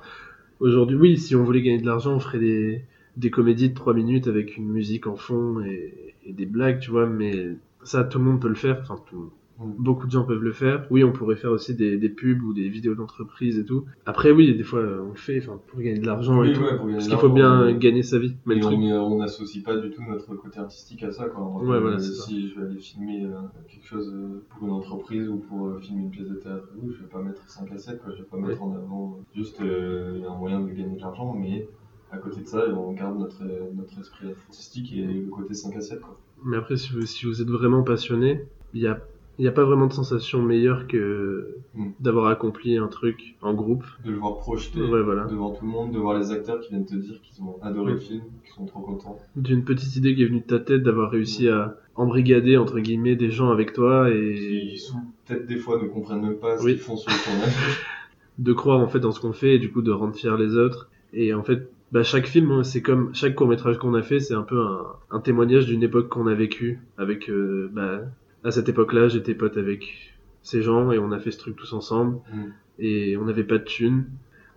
aujourd'hui, 0.61 0.97
oui, 0.97 1.17
si 1.19 1.37
on 1.37 1.45
voulait 1.45 1.63
gagner 1.63 1.81
de 1.81 1.87
l'argent, 1.87 2.13
on 2.15 2.21
ferait 2.21 2.41
des, 2.41 2.83
des 3.17 3.31
comédies 3.31 3.71
de 3.71 3.75
3 3.75 3.95
minutes 3.95 4.27
avec 4.27 4.57
une 4.57 4.69
musique 4.69 5.07
en 5.07 5.17
fond 5.17 5.61
et, 5.61 6.15
et 6.27 6.33
des 6.33 6.47
blagues, 6.47 6.81
tu 6.81 6.91
vois, 6.91 7.07
mais 7.07 7.57
ça, 7.85 8.03
tout 8.05 8.19
le 8.19 8.25
monde 8.25 8.41
peut 8.41 8.49
le 8.49 8.55
faire. 8.57 8.79
Enfin, 8.83 8.97
tout- 9.09 9.17
Mm. 9.17 9.31
Beaucoup 9.59 10.07
de 10.07 10.11
gens 10.11 10.25
peuvent 10.25 10.43
le 10.43 10.53
faire. 10.53 10.87
Oui, 10.91 11.05
on 11.05 11.13
pourrait 11.13 11.37
faire 11.37 11.51
aussi 11.51 11.75
des, 11.75 11.97
des 11.97 12.09
pubs 12.09 12.43
ou 12.43 12.53
des 12.53 12.69
vidéos 12.69 12.95
d'entreprise 12.95 13.59
et 13.59 13.65
tout. 13.65 13.85
Après, 14.07 14.31
oui, 14.31 14.55
des 14.57 14.63
fois, 14.65 14.81
euh, 14.81 15.05
on 15.05 15.11
le 15.11 15.15
fait 15.17 15.41
pour 15.69 15.81
gagner 15.81 16.01
de 16.01 16.07
l'argent 16.07 16.41
Oui, 16.41 16.51
et 16.51 16.53
tout. 16.53 16.61
pour 16.61 16.91
Parce 16.91 17.09
qu'il 17.09 17.17
faut 17.19 17.29
bien 17.29 17.73
gagner 17.73 18.03
sa 18.03 18.19
vie. 18.19 18.35
Mais 18.47 18.57
Et 18.57 18.65
on 18.65 19.19
n'associe 19.19 19.63
pas 19.63 19.77
du 19.77 19.91
tout 19.91 20.03
notre 20.09 20.35
côté 20.35 20.59
artistique 20.59 21.03
à 21.05 21.13
ça. 21.13 21.27
Quoi. 21.27 21.45
Ouais, 21.63 21.81
voilà, 21.81 21.99
si 21.99 22.49
je 22.49 22.61
vais 22.61 22.67
aller 22.67 22.79
filmer 22.81 23.25
euh, 23.25 23.31
quelque 23.69 23.87
chose 23.87 24.13
euh, 24.15 24.45
pour 24.51 24.67
une 24.67 24.75
entreprise 24.75 25.29
ou 25.29 25.37
pour 25.37 25.79
filmer 25.81 26.03
une 26.03 26.11
pièce 26.11 26.29
de 26.29 26.35
théâtre, 26.35 26.69
je 26.83 27.03
vais 27.03 27.09
pas 27.09 27.23
mettre 27.23 27.49
5 27.49 27.71
à 27.73 27.79
7, 27.79 28.03
quoi. 28.03 28.13
je 28.13 28.19
vais 28.19 28.29
pas 28.29 28.37
mettre 28.37 28.63
en 28.63 28.75
avant 28.75 29.21
juste 29.35 29.61
euh, 29.61 30.29
un 30.29 30.37
moyen 30.37 30.61
de 30.61 30.69
gagner 30.71 30.97
de 30.97 31.01
l'argent, 31.01 31.35
mais 31.35 31.69
à 32.11 32.19
côté 32.19 32.43
de 32.43 32.47
ça, 32.47 32.65
on 32.69 32.93
garde 32.93 33.19
notre, 33.19 33.43
notre 33.75 33.99
esprit 33.99 34.31
artistique 34.31 34.93
et 34.93 35.05
le 35.05 35.31
côté 35.31 35.55
5 35.55 35.75
à 35.77 35.81
7. 35.81 36.01
Quoi. 36.01 36.19
Mais 36.45 36.57
après, 36.57 36.77
si 36.77 36.93
vous, 36.93 37.03
si 37.07 37.27
vous 37.27 37.41
êtes 37.41 37.49
vraiment 37.49 37.83
passionné, 37.83 38.45
il 38.75 38.83
y 38.83 38.87
a, 38.87 39.01
il 39.39 39.45
y 39.45 39.49
a 39.49 39.53
pas 39.53 39.65
vraiment 39.65 39.87
de 39.87 39.93
sensation 39.93 40.41
meilleure 40.43 40.87
que 40.87 41.57
Mm. 41.75 41.89
d'avoir 42.01 42.27
accompli 42.29 42.77
un 42.79 42.87
truc 42.87 43.35
en 43.43 43.53
groupe. 43.55 43.85
De 44.05 44.11
le 44.13 44.17
voir 44.19 44.39
projeté 44.39 44.81
Ouais, 44.81 45.03
voilà. 45.03 45.25
devant 45.25 45.51
tout 45.53 45.65
le 45.65 45.71
monde, 45.73 45.93
de 45.93 45.99
voir 45.99 46.17
les 46.19 46.31
acteurs 46.31 46.61
qui 46.61 46.69
viennent 46.71 46.87
te 46.87 46.95
dire 46.95 47.21
qu'ils 47.23 47.43
ont 47.43 47.57
adoré 47.63 47.93
Mm. 47.93 47.95
le 47.95 48.01
film, 48.01 48.21
qu'ils 48.45 48.55
sont 48.55 48.67
trop 48.67 48.81
contents. 48.81 49.19
D'une 49.35 49.65
petite 49.65 49.97
idée 49.97 50.15
qui 50.15 50.23
est 50.23 50.27
venue 50.27 50.41
de 50.41 50.47
ta 50.47 50.61
tête, 50.61 50.83
d'avoir 50.85 51.11
réussi 51.11 51.49
à 51.49 51.77
embrigader, 51.97 52.57
entre 52.57 52.79
guillemets, 52.81 53.17
des 53.17 53.31
gens 53.31 53.51
avec 53.51 53.73
toi 53.73 54.09
Qui, 54.11 54.17
et 54.17 54.77
sous- 54.77 54.99
peut-être 55.27 55.47
des 55.47 55.57
fois, 55.57 55.81
ne 55.83 55.89
comprennent 55.89 56.23
même 56.23 56.37
pas 56.37 56.57
ce 56.59 56.65
Oui. 56.65 56.73
qu'ils 56.73 56.81
font 56.83 56.97
sur 56.97 57.11
le 57.11 57.25
tournage. 57.25 57.53
de 58.39 58.53
croire 58.53 58.81
en 58.81 58.89
fait 58.89 58.99
dans 59.01 59.13
ce 59.13 59.21
qu'on 59.21 59.33
fait 59.33 59.55
et 59.55 59.59
du 59.59 59.71
coup 59.73 59.83
de 59.83 59.91
rendre 59.93 60.15
fiers 60.15 60.37
les 60.39 60.57
autres. 60.57 60.89
Et 61.13 61.33
en 61.35 61.43
fait, 61.45 61.71
bah, 61.93 62.03
chaque 62.03 62.27
film, 62.27 62.51
hein, 62.51 62.63
c'est 62.65 62.83
comme 62.83 63.15
chaque 63.15 63.35
court 63.37 63.47
métrage 63.47 63.79
qu'on 63.79 63.95
a 63.95 64.03
fait, 64.03 64.19
c'est 64.19 64.35
un 64.35 64.43
peu 64.43 64.61
un, 64.61 64.83
un 65.13 65.21
témoignage 65.21 65.67
d'une 65.67 65.83
époque 65.85 66.09
qu'on 66.09 66.27
a 66.27 66.35
vécue. 66.35 66.81
Avec, 66.99 67.31
euh, 67.31 67.71
bah, 67.73 68.01
à 68.45 68.51
cette 68.51 68.69
époque-là, 68.69 69.09
j'étais 69.09 69.35
pote 69.35 69.57
avec 69.57 70.13
ces 70.43 70.63
gens 70.63 70.93
et 70.93 70.99
on 70.99 71.11
a 71.13 71.19
fait 71.19 71.31
ce 71.31 71.39
truc 71.39 71.57
tous 71.57 71.73
ensemble. 71.73 72.19
Mm. 72.33 72.43
Et 72.81 73.17
on 73.17 73.25
n'avait 73.25 73.45
pas 73.45 73.59
de 73.59 73.65
thunes. 73.65 74.05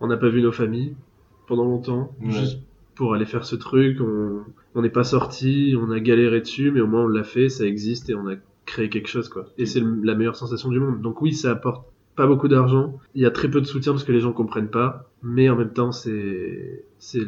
On 0.00 0.06
n'a 0.06 0.16
pas 0.16 0.28
vu 0.28 0.42
nos 0.42 0.52
familles 0.52 0.94
pendant 1.46 1.64
longtemps. 1.64 2.14
Ouais. 2.22 2.30
Juste 2.30 2.60
pour 2.94 3.14
aller 3.14 3.24
faire 3.26 3.44
ce 3.44 3.54
truc, 3.56 3.98
on 4.74 4.82
n'est 4.82 4.90
pas 4.90 5.04
sorti, 5.04 5.74
on 5.80 5.90
a 5.92 6.00
galéré 6.00 6.40
dessus, 6.40 6.70
mais 6.72 6.80
au 6.80 6.86
moins 6.88 7.04
on 7.04 7.08
l'a 7.08 7.22
fait, 7.24 7.48
ça 7.48 7.64
existe 7.64 8.10
et 8.10 8.14
on 8.14 8.28
a 8.28 8.34
créé 8.66 8.88
quelque 8.90 9.06
chose 9.08 9.28
quoi. 9.28 9.46
Et 9.56 9.66
c'est 9.66 9.78
le- 9.80 10.00
la 10.02 10.14
meilleure 10.16 10.34
sensation 10.36 10.68
du 10.68 10.80
monde. 10.80 11.00
Donc 11.00 11.22
oui, 11.22 11.32
ça 11.32 11.52
apporte 11.52 11.86
pas 12.16 12.26
beaucoup 12.26 12.48
d'argent. 12.48 12.98
Il 13.14 13.22
y 13.22 13.26
a 13.26 13.30
très 13.30 13.48
peu 13.48 13.60
de 13.60 13.66
soutien 13.66 13.92
parce 13.92 14.02
que 14.04 14.10
les 14.12 14.18
gens 14.20 14.32
comprennent 14.32 14.68
pas, 14.68 15.08
mais 15.22 15.48
en 15.48 15.54
même 15.56 15.72
temps 15.72 15.92
c'est 15.92 16.84
c'est 16.98 17.22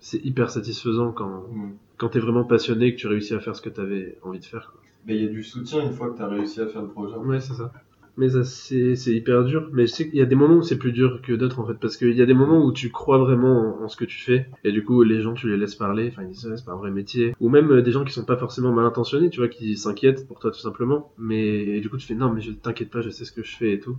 c'est 0.00 0.22
hyper 0.24 0.50
satisfaisant 0.50 1.12
quand 1.12 1.44
Mm. 1.52 1.70
quand 1.96 2.08
t'es 2.08 2.18
vraiment 2.18 2.42
passionné 2.44 2.86
et 2.88 2.94
que 2.94 2.98
tu 3.00 3.06
réussis 3.06 3.34
à 3.34 3.40
faire 3.40 3.54
ce 3.54 3.62
que 3.62 3.70
t'avais 3.70 4.18
envie 4.22 4.40
de 4.40 4.44
faire. 4.44 4.72
quoi. 4.72 4.80
Mais 5.06 5.16
il 5.16 5.22
y 5.22 5.26
a 5.26 5.30
du 5.30 5.42
soutien 5.42 5.82
une 5.84 5.92
fois 5.92 6.10
que 6.10 6.16
tu 6.16 6.22
as 6.22 6.28
réussi 6.28 6.60
à 6.60 6.66
faire 6.66 6.82
le 6.82 6.88
projet. 6.88 7.16
Ouais, 7.16 7.40
c'est 7.40 7.54
ça. 7.54 7.72
Mais 8.16 8.28
ça, 8.30 8.44
c'est, 8.44 8.94
c'est 8.94 9.12
hyper 9.12 9.44
dur. 9.44 9.68
Mais 9.72 9.86
je 9.86 9.92
sais 9.92 10.08
qu'il 10.08 10.18
y 10.18 10.22
a 10.22 10.24
des 10.26 10.36
moments 10.36 10.54
où 10.56 10.62
c'est 10.62 10.78
plus 10.78 10.92
dur 10.92 11.20
que 11.20 11.32
d'autres, 11.32 11.58
en 11.60 11.66
fait. 11.66 11.74
Parce 11.74 11.96
qu'il 11.96 12.12
y 12.12 12.22
a 12.22 12.26
des 12.26 12.34
moments 12.34 12.64
où 12.64 12.72
tu 12.72 12.90
crois 12.90 13.18
vraiment 13.18 13.80
en, 13.80 13.84
en 13.84 13.88
ce 13.88 13.96
que 13.96 14.04
tu 14.04 14.18
fais. 14.18 14.46
Et 14.62 14.70
du 14.72 14.84
coup, 14.84 15.02
les 15.02 15.20
gens, 15.20 15.34
tu 15.34 15.48
les 15.48 15.56
laisses 15.56 15.74
parler. 15.74 16.08
Enfin, 16.12 16.22
ils 16.22 16.28
disent, 16.30 16.46
ouais, 16.46 16.56
c'est 16.56 16.64
pas 16.64 16.72
un 16.72 16.76
vrai 16.76 16.92
métier. 16.92 17.34
Ou 17.40 17.48
même 17.48 17.70
euh, 17.72 17.82
des 17.82 17.90
gens 17.90 18.04
qui 18.04 18.12
sont 18.12 18.24
pas 18.24 18.36
forcément 18.36 18.72
mal 18.72 18.86
intentionnés, 18.86 19.30
tu 19.30 19.40
vois, 19.40 19.48
qui 19.48 19.76
s'inquiètent 19.76 20.28
pour 20.28 20.38
toi, 20.38 20.52
tout 20.52 20.60
simplement. 20.60 21.12
Mais 21.18 21.44
et 21.76 21.80
du 21.80 21.90
coup, 21.90 21.96
tu 21.96 22.06
fais, 22.06 22.14
non, 22.14 22.32
mais 22.32 22.40
je 22.40 22.52
t'inquiète 22.52 22.90
pas, 22.90 23.00
je 23.00 23.10
sais 23.10 23.24
ce 23.24 23.32
que 23.32 23.42
je 23.42 23.56
fais 23.56 23.72
et 23.72 23.80
tout. 23.80 23.96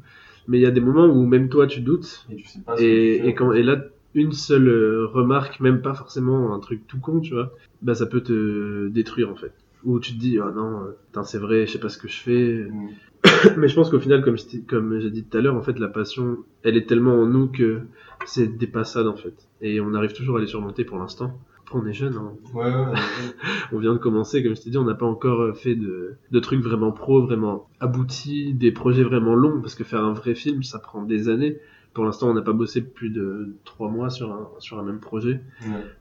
Mais 0.47 0.59
il 0.59 0.61
y 0.61 0.65
a 0.65 0.71
des 0.71 0.81
moments 0.81 1.07
où 1.07 1.25
même 1.25 1.49
toi, 1.49 1.67
tu 1.67 1.81
doutes. 1.81 2.25
Et 2.31 2.37
tu 2.37 2.47
sais 2.47 2.59
pas 2.61 2.77
ce 2.77 2.81
que 2.81 2.87
tu 2.87 2.93
Et, 2.93 3.17
fais, 3.19 3.27
et, 3.29 3.35
quand, 3.35 3.51
et 3.51 3.63
là, 3.63 3.83
une 4.13 4.31
seule 4.31 4.69
euh, 4.69 5.07
remarque, 5.07 5.59
même 5.59 5.81
pas 5.81 5.93
forcément 5.93 6.53
un 6.53 6.59
truc 6.59 6.87
tout 6.87 6.99
con, 6.99 7.19
tu 7.19 7.33
vois, 7.33 7.51
bah 7.81 7.95
ça 7.95 8.05
peut 8.05 8.21
te 8.21 8.87
détruire, 8.87 9.29
en 9.29 9.35
fait. 9.35 9.51
Ou 9.85 9.99
tu 9.99 10.13
te 10.13 10.19
dis, 10.19 10.39
oh 10.39 10.51
non, 10.51 11.23
c'est 11.23 11.37
vrai, 11.37 11.65
je 11.67 11.73
sais 11.73 11.79
pas 11.79 11.89
ce 11.89 11.97
que 11.97 12.07
je 12.07 12.17
fais. 12.19 12.67
Mm. 12.69 12.89
Mais 13.57 13.67
je 13.67 13.75
pense 13.75 13.89
qu'au 13.89 13.99
final, 13.99 14.23
comme, 14.23 14.37
je 14.37 14.45
t'ai- 14.45 14.61
comme 14.61 14.99
j'ai 14.99 15.11
dit 15.11 15.23
tout 15.23 15.37
à 15.37 15.41
l'heure, 15.41 15.55
en 15.55 15.61
fait, 15.61 15.77
la 15.79 15.87
passion, 15.87 16.37
elle 16.63 16.77
est 16.77 16.87
tellement 16.87 17.13
en 17.15 17.25
nous 17.25 17.47
que 17.47 17.81
c'est 18.25 18.57
des 18.57 18.67
passades, 18.67 19.07
en 19.07 19.15
fait. 19.15 19.35
Et 19.61 19.79
on 19.81 19.93
arrive 19.93 20.13
toujours 20.13 20.37
à 20.37 20.39
les 20.41 20.47
surmonter 20.47 20.83
pour 20.85 20.97
l'instant. 20.97 21.39
Après, 21.61 21.79
on 21.79 21.85
est 21.87 21.93
jeune, 21.93 22.15
hein. 22.15 22.33
Ouais, 22.53 22.65
ouais, 22.65 22.71
ouais. 22.71 22.93
on 23.71 23.79
vient 23.79 23.93
de 23.93 23.97
commencer, 23.99 24.43
comme 24.43 24.55
je 24.55 24.61
t'ai 24.61 24.69
dit, 24.69 24.77
on 24.77 24.83
n'a 24.85 24.93
pas 24.95 25.05
encore 25.07 25.41
euh, 25.41 25.53
fait 25.53 25.75
de, 25.75 26.15
de 26.31 26.39
trucs 26.39 26.61
vraiment 26.61 26.91
pro, 26.91 27.21
vraiment 27.21 27.67
aboutis, 27.79 28.53
des 28.53 28.71
projets 28.71 29.03
vraiment 29.03 29.35
longs, 29.35 29.61
parce 29.61 29.73
que 29.75 29.83
faire 29.83 30.03
un 30.03 30.13
vrai 30.13 30.35
film, 30.35 30.61
ça 30.63 30.77
prend 30.79 31.01
des 31.03 31.29
années. 31.29 31.57
Pour 31.93 32.03
l'instant, 32.03 32.29
on 32.29 32.33
n'a 32.33 32.41
pas 32.41 32.53
bossé 32.53 32.81
plus 32.81 33.09
de 33.09 33.55
trois 33.63 33.89
mois 33.89 34.09
sur 34.09 34.31
un, 34.31 34.49
sur 34.59 34.77
un 34.79 34.83
même 34.83 34.99
projet. 34.99 35.41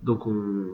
Donc 0.02 0.26
on 0.26 0.66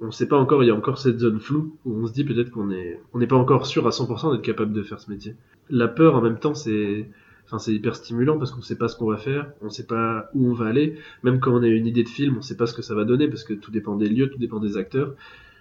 on 0.00 0.10
sait 0.10 0.26
pas 0.28 0.38
encore, 0.38 0.62
il 0.64 0.66
y 0.66 0.70
a 0.70 0.74
encore 0.74 0.98
cette 0.98 1.18
zone 1.18 1.40
floue 1.40 1.76
où 1.84 1.94
on 1.94 2.06
se 2.06 2.12
dit 2.12 2.24
peut-être 2.24 2.50
qu'on 2.50 2.70
est 2.70 3.00
on 3.12 3.18
n'est 3.18 3.26
pas 3.26 3.36
encore 3.36 3.66
sûr 3.66 3.86
à 3.86 3.90
100% 3.90 4.32
d'être 4.32 4.42
capable 4.42 4.72
de 4.72 4.82
faire 4.82 5.00
ce 5.00 5.10
métier. 5.10 5.34
La 5.68 5.88
peur 5.88 6.14
en 6.16 6.22
même 6.22 6.38
temps 6.38 6.54
c'est 6.54 7.08
enfin 7.46 7.58
c'est 7.58 7.72
hyper 7.74 7.94
stimulant 7.96 8.38
parce 8.38 8.50
qu'on 8.52 8.62
sait 8.62 8.76
pas 8.78 8.88
ce 8.88 8.96
qu'on 8.96 9.06
va 9.10 9.16
faire, 9.18 9.50
on 9.60 9.68
sait 9.70 9.86
pas 9.86 10.30
où 10.34 10.48
on 10.48 10.54
va 10.54 10.66
aller, 10.66 10.96
même 11.22 11.40
quand 11.40 11.52
on 11.52 11.62
a 11.62 11.66
une 11.68 11.86
idée 11.86 12.04
de 12.04 12.08
film, 12.08 12.36
on 12.38 12.42
sait 12.42 12.56
pas 12.56 12.66
ce 12.66 12.74
que 12.74 12.82
ça 12.82 12.94
va 12.94 13.04
donner 13.04 13.28
parce 13.28 13.44
que 13.44 13.54
tout 13.54 13.70
dépend 13.70 13.96
des 13.96 14.08
lieux, 14.08 14.30
tout 14.30 14.38
dépend 14.38 14.60
des 14.60 14.76
acteurs. 14.76 15.14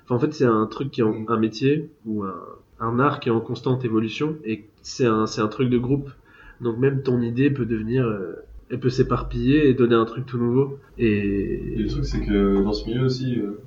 En 0.10 0.18
fait, 0.20 0.34
c'est 0.34 0.46
un 0.46 0.66
truc 0.66 0.90
qui 0.92 1.02
est 1.02 1.04
en- 1.04 1.26
un 1.28 1.38
métier 1.40 1.90
ou 2.06 2.24
un 2.24 2.36
un 2.82 2.98
art 3.00 3.20
qui 3.20 3.28
est 3.28 3.32
en 3.32 3.42
constante 3.42 3.84
évolution 3.84 4.38
et 4.46 4.66
c'est 4.82 5.06
un 5.06 5.26
c'est 5.28 5.42
un 5.42 5.50
truc 5.50 5.70
de 5.70 5.78
groupe. 5.78 6.10
Donc 6.62 6.78
même 6.78 7.04
ton 7.04 7.22
idée 7.22 7.50
peut 7.52 7.66
devenir 7.66 8.06
euh, 8.08 8.36
elle 8.70 8.80
peut 8.80 8.90
s'éparpiller 8.90 9.68
et 9.68 9.74
donner 9.74 9.96
un 9.96 10.06
truc 10.06 10.26
tout 10.26 10.38
nouveau 10.38 10.80
et, 10.98 11.74
Et 11.74 11.78
le 11.78 11.88
truc, 11.90 12.06
c'est 12.06 12.22
que 12.26 12.64
dans 12.64 12.72
ce 12.72 12.88
milieu 12.88 13.04
aussi, 13.06 13.40
euh, 13.40 13.60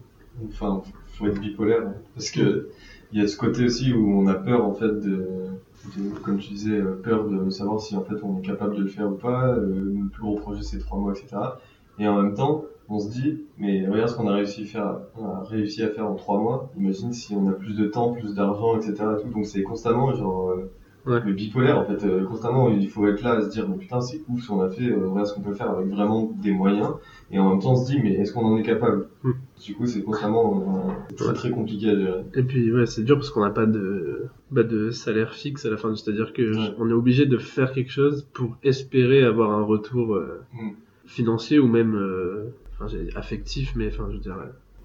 enfin, 0.48 0.82
faut 1.14 1.26
être 1.26 1.40
bipolaire. 1.40 1.86
hein. 1.86 1.94
parce 2.14 2.30
que 2.30 2.68
il 3.12 3.20
y 3.20 3.22
a 3.24 3.28
ce 3.28 3.36
côté 3.36 3.64
aussi 3.64 3.92
où 3.92 4.18
on 4.20 4.26
a 4.26 4.34
peur, 4.34 4.64
en 4.64 4.72
fait, 4.72 4.88
de, 5.00 5.26
comme 6.22 6.38
tu 6.38 6.54
disais, 6.54 6.78
euh, 6.78 7.00
peur 7.02 7.28
de 7.28 7.50
savoir 7.50 7.80
si, 7.80 7.94
en 7.96 8.02
fait, 8.02 8.14
on 8.22 8.38
est 8.38 8.42
capable 8.42 8.74
de 8.76 8.82
le 8.82 8.88
faire 8.88 9.10
ou 9.10 9.16
pas. 9.16 9.48
Euh, 9.48 9.92
le 10.02 10.08
plus 10.08 10.22
gros 10.22 10.36
projet, 10.36 10.62
c'est 10.62 10.78
trois 10.78 10.98
mois, 10.98 11.12
etc. 11.12 11.36
Et 11.98 12.08
en 12.08 12.22
même 12.22 12.34
temps, 12.34 12.64
on 12.88 12.98
se 12.98 13.10
dit, 13.10 13.42
mais 13.58 13.86
regarde 13.86 14.08
ce 14.10 14.16
qu'on 14.16 14.28
a 14.28 14.32
réussi 14.34 14.62
à 14.62 14.66
faire, 14.66 14.96
on 15.18 15.26
a 15.26 15.42
réussi 15.44 15.82
à 15.82 15.88
faire 15.90 16.08
en 16.10 16.14
trois 16.14 16.38
mois. 16.40 16.70
Imagine 16.78 17.12
si 17.12 17.34
on 17.34 17.48
a 17.48 17.52
plus 17.52 17.76
de 17.76 17.86
temps, 17.86 18.12
plus 18.12 18.34
d'argent, 18.34 18.76
etc. 18.78 18.94
et 19.18 19.22
tout. 19.22 19.28
Donc 19.28 19.44
c'est 19.46 19.62
constamment, 19.62 20.14
genre, 20.14 20.50
euh, 20.50 20.70
Ouais. 21.04 21.20
le 21.24 21.32
bipolaire, 21.32 21.78
en 21.80 21.84
fait, 21.84 22.04
euh, 22.06 22.24
constamment, 22.26 22.68
il 22.68 22.88
faut 22.88 23.06
être 23.08 23.22
là 23.22 23.32
à 23.32 23.40
se 23.42 23.48
dire, 23.50 23.68
mais 23.68 23.76
putain, 23.76 24.00
c'est 24.00 24.20
ouf 24.28 24.40
ce 24.42 24.48
qu'on 24.48 24.60
a 24.60 24.68
fait, 24.70 24.88
euh, 24.88 25.08
regarde 25.08 25.26
ce 25.26 25.34
qu'on 25.34 25.40
peut 25.40 25.52
faire 25.54 25.70
avec 25.70 25.88
vraiment 25.88 26.30
des 26.40 26.52
moyens. 26.52 26.90
Et 27.32 27.38
en 27.40 27.50
même 27.50 27.58
temps, 27.58 27.72
on 27.72 27.76
se 27.76 27.90
dit, 27.90 27.98
mais 28.00 28.12
est-ce 28.14 28.32
qu'on 28.32 28.44
en 28.44 28.56
est 28.56 28.62
capable? 28.62 29.08
Hmm. 29.24 29.32
Du 29.64 29.74
coup, 29.74 29.86
c'est 29.86 30.02
constamment 30.02 30.86
euh, 31.10 31.14
très 31.16 31.26
Ouais. 31.28 31.32
très 31.34 31.50
compliqué 31.50 31.88
à 31.90 31.96
gérer. 31.96 32.22
Et 32.34 32.42
puis 32.44 32.72
ouais, 32.72 32.86
c'est 32.86 33.02
dur 33.02 33.16
parce 33.16 33.30
qu'on 33.30 33.40
n'a 33.44 33.50
pas 33.50 33.66
de 33.66 34.26
bah, 34.52 34.62
de 34.62 34.90
salaire 34.90 35.32
fixe 35.34 35.64
à 35.66 35.70
la 35.70 35.76
fin, 35.76 35.94
c'est-à-dire 35.96 36.32
que 36.32 36.42
Ouais. 36.56 36.74
on 36.78 36.88
est 36.88 36.92
obligé 36.92 37.26
de 37.26 37.38
faire 37.38 37.72
quelque 37.72 37.90
chose 37.90 38.28
pour 38.32 38.56
espérer 38.62 39.24
avoir 39.24 39.50
un 39.50 39.62
retour 39.64 40.14
euh, 40.14 40.42
Mm. 40.54 40.70
financier 41.06 41.58
ou 41.58 41.66
même 41.66 41.98
affectif, 43.16 43.72
mais 43.76 43.88
enfin 43.88 44.04
je 44.08 44.14
veux 44.14 44.20
dire 44.20 44.36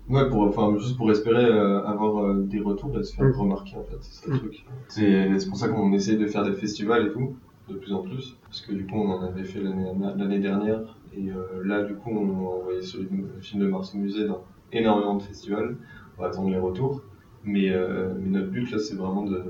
Ouais, 0.10 0.30
pour, 0.30 0.44
enfin, 0.44 0.74
juste 0.78 0.96
pour 0.98 1.12
espérer 1.12 1.44
euh, 1.44 1.84
avoir 1.84 2.24
euh, 2.26 2.44
des 2.44 2.60
retours 2.60 2.98
et 2.98 3.04
se 3.04 3.14
faire 3.16 3.26
Mm. 3.26 3.40
remarquer, 3.40 3.76
en 3.78 3.84
fait, 3.84 3.98
c'est 4.02 4.14
ça 4.26 4.28
le 4.28 4.36
Mm. 4.36 4.40
truc. 4.40 4.66
C'est 4.90 5.40
c'est 5.40 5.50
pour 5.50 5.58
ça 5.58 5.68
qu'on 5.68 5.92
essaye 5.94 6.18
de 6.18 6.26
faire 6.28 6.44
des 6.46 6.54
festivals 6.54 7.08
et 7.08 7.12
tout, 7.12 7.36
de 7.68 7.76
plus 7.76 7.92
en 7.94 8.02
plus, 8.04 8.38
parce 8.48 8.62
que 8.62 8.72
du 8.74 8.86
coup, 8.88 8.96
on 8.96 9.10
en 9.10 9.22
avait 9.22 9.44
fait 9.44 9.60
l'année 9.62 9.92
l'année 10.16 10.40
dernière, 10.40 10.98
Et 11.12 11.30
euh, 11.32 11.62
là, 11.66 11.84
du 11.84 11.96
coup, 11.96 12.12
on 12.12 12.26
va 12.26 12.50
envoyer 12.60 12.82
sur 12.82 13.00
le 13.02 13.08
film 13.42 13.62
de 13.62 13.68
Mars 13.68 13.94
au 13.94 13.98
musée 13.98 14.26
dans 14.26 14.46
énormément 14.72 15.16
de 15.16 15.24
festivals. 15.24 15.78
On 16.18 16.22
va 16.22 16.30
attendre 16.30 16.50
les 16.50 16.58
retours. 16.58 17.02
Mais, 17.44 17.70
euh, 17.70 18.14
mais 18.20 18.30
notre 18.30 18.50
but, 18.50 18.72
là, 18.72 18.78
c'est 18.80 18.96
vraiment 18.96 19.24
de, 19.24 19.44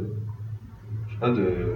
je 1.08 1.13
sais 1.13 1.20
pas, 1.20 1.30
de 1.32 1.74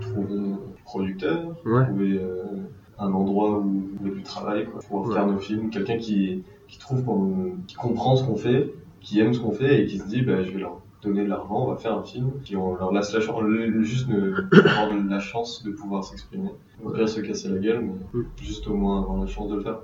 trouver 0.00 0.38
un 0.38 0.58
producteur, 0.84 1.54
Ouais. 1.64 1.84
trouver 1.86 2.18
euh, 2.18 2.68
un 2.98 3.12
endroit 3.12 3.58
où 3.60 3.90
il 4.00 4.06
y 4.06 4.10
a 4.10 4.14
du 4.14 4.22
travail, 4.22 4.66
quoi, 4.66 4.80
pouvoir 4.80 5.06
Ouais. 5.06 5.14
faire 5.14 5.26
nos 5.26 5.38
films. 5.38 5.70
Quelqu'un 5.70 5.96
qui, 5.96 6.44
qui 6.72 6.78
trouve 6.78 7.04
qu'on, 7.04 7.56
qui 7.66 7.74
comprend 7.76 8.16
ce 8.16 8.24
qu'on 8.24 8.34
fait, 8.36 8.72
qui 9.02 9.20
aime 9.20 9.34
ce 9.34 9.40
qu'on 9.40 9.52
fait 9.52 9.82
et 9.82 9.86
qui 9.86 9.98
se 9.98 10.06
dit, 10.06 10.22
bah, 10.22 10.42
je 10.42 10.50
vais 10.50 10.58
leur 10.60 10.80
donner 11.02 11.22
de 11.24 11.28
l'argent, 11.28 11.64
on 11.66 11.70
va 11.70 11.76
faire 11.76 11.98
un 11.98 12.02
film, 12.02 12.30
puis 12.44 12.56
on 12.56 12.74
leur 12.76 12.92
laisse 12.92 13.12
la 13.12 13.20
chance, 13.20 13.42
juste 13.82 14.08
ne- 14.08 14.32
avoir 14.68 14.90
de 14.90 15.10
la 15.10 15.20
chance 15.20 15.62
de 15.64 15.70
pouvoir 15.72 16.02
s'exprimer. 16.02 16.48
On 16.82 16.88
va 16.88 17.06
se 17.06 17.20
casser 17.20 17.48
la 17.50 17.58
gueule, 17.58 17.82
mais 17.84 18.20
Mm. 18.20 18.24
juste 18.40 18.66
au 18.68 18.74
moins 18.74 19.02
avoir 19.02 19.18
la 19.20 19.26
chance 19.26 19.50
de 19.50 19.56
le 19.56 19.62
faire. 19.62 19.78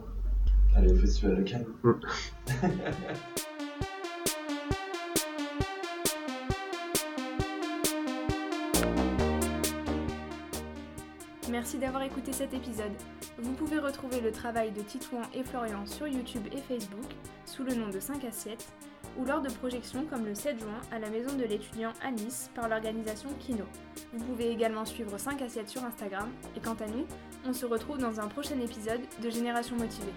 Aller 0.77 0.91
au 0.93 0.97
festival 0.97 1.39
à 1.39 1.43
Merci 11.69 11.81
d'avoir 11.81 12.03
écouté 12.03 12.33
cet 12.33 12.55
épisode. 12.55 12.95
Vous 13.37 13.53
pouvez 13.53 13.79
retrouver 13.79 14.23
le 14.23 14.33
travail 14.33 14.71
de 14.71 14.81
Titouan 14.81 15.21
et 15.35 15.45
Florian 15.45 15.85
sur 15.85 16.09
YouTube 16.09 16.47
et 16.51 16.63
Facebook 16.63 17.05
sous 17.45 17.63
le 17.63 17.75
nom 17.75 17.91
de 17.91 18.01
5 18.01 18.25
assiettes 18.25 18.73
ou 19.19 19.27
lors 19.27 19.43
de 19.43 19.51
projections 19.51 20.07
comme 20.07 20.25
le 20.25 20.35
7 20.35 20.59
juin 20.59 20.81
à 20.91 20.99
la 20.99 21.11
maison 21.11 21.37
de 21.37 21.45
l'étudiant 21.45 21.93
à 22.03 22.11
Nice 22.11 22.49
par 22.55 22.71
l'organisation 22.71 23.29
Kino. 23.39 23.67
Vous 24.15 24.25
pouvez 24.25 24.51
également 24.51 24.87
suivre 24.87 25.19
5 25.19 25.43
assiettes 25.43 25.69
sur 25.69 25.85
Instagram 25.85 26.31
et 26.57 26.61
quant 26.61 26.77
à 26.83 26.87
nous, 26.87 27.05
on 27.45 27.53
se 27.53 27.67
retrouve 27.67 27.99
dans 27.99 28.19
un 28.19 28.29
prochain 28.29 28.59
épisode 28.61 29.03
de 29.23 29.29
Génération 29.29 29.77
Motivée. 29.77 30.15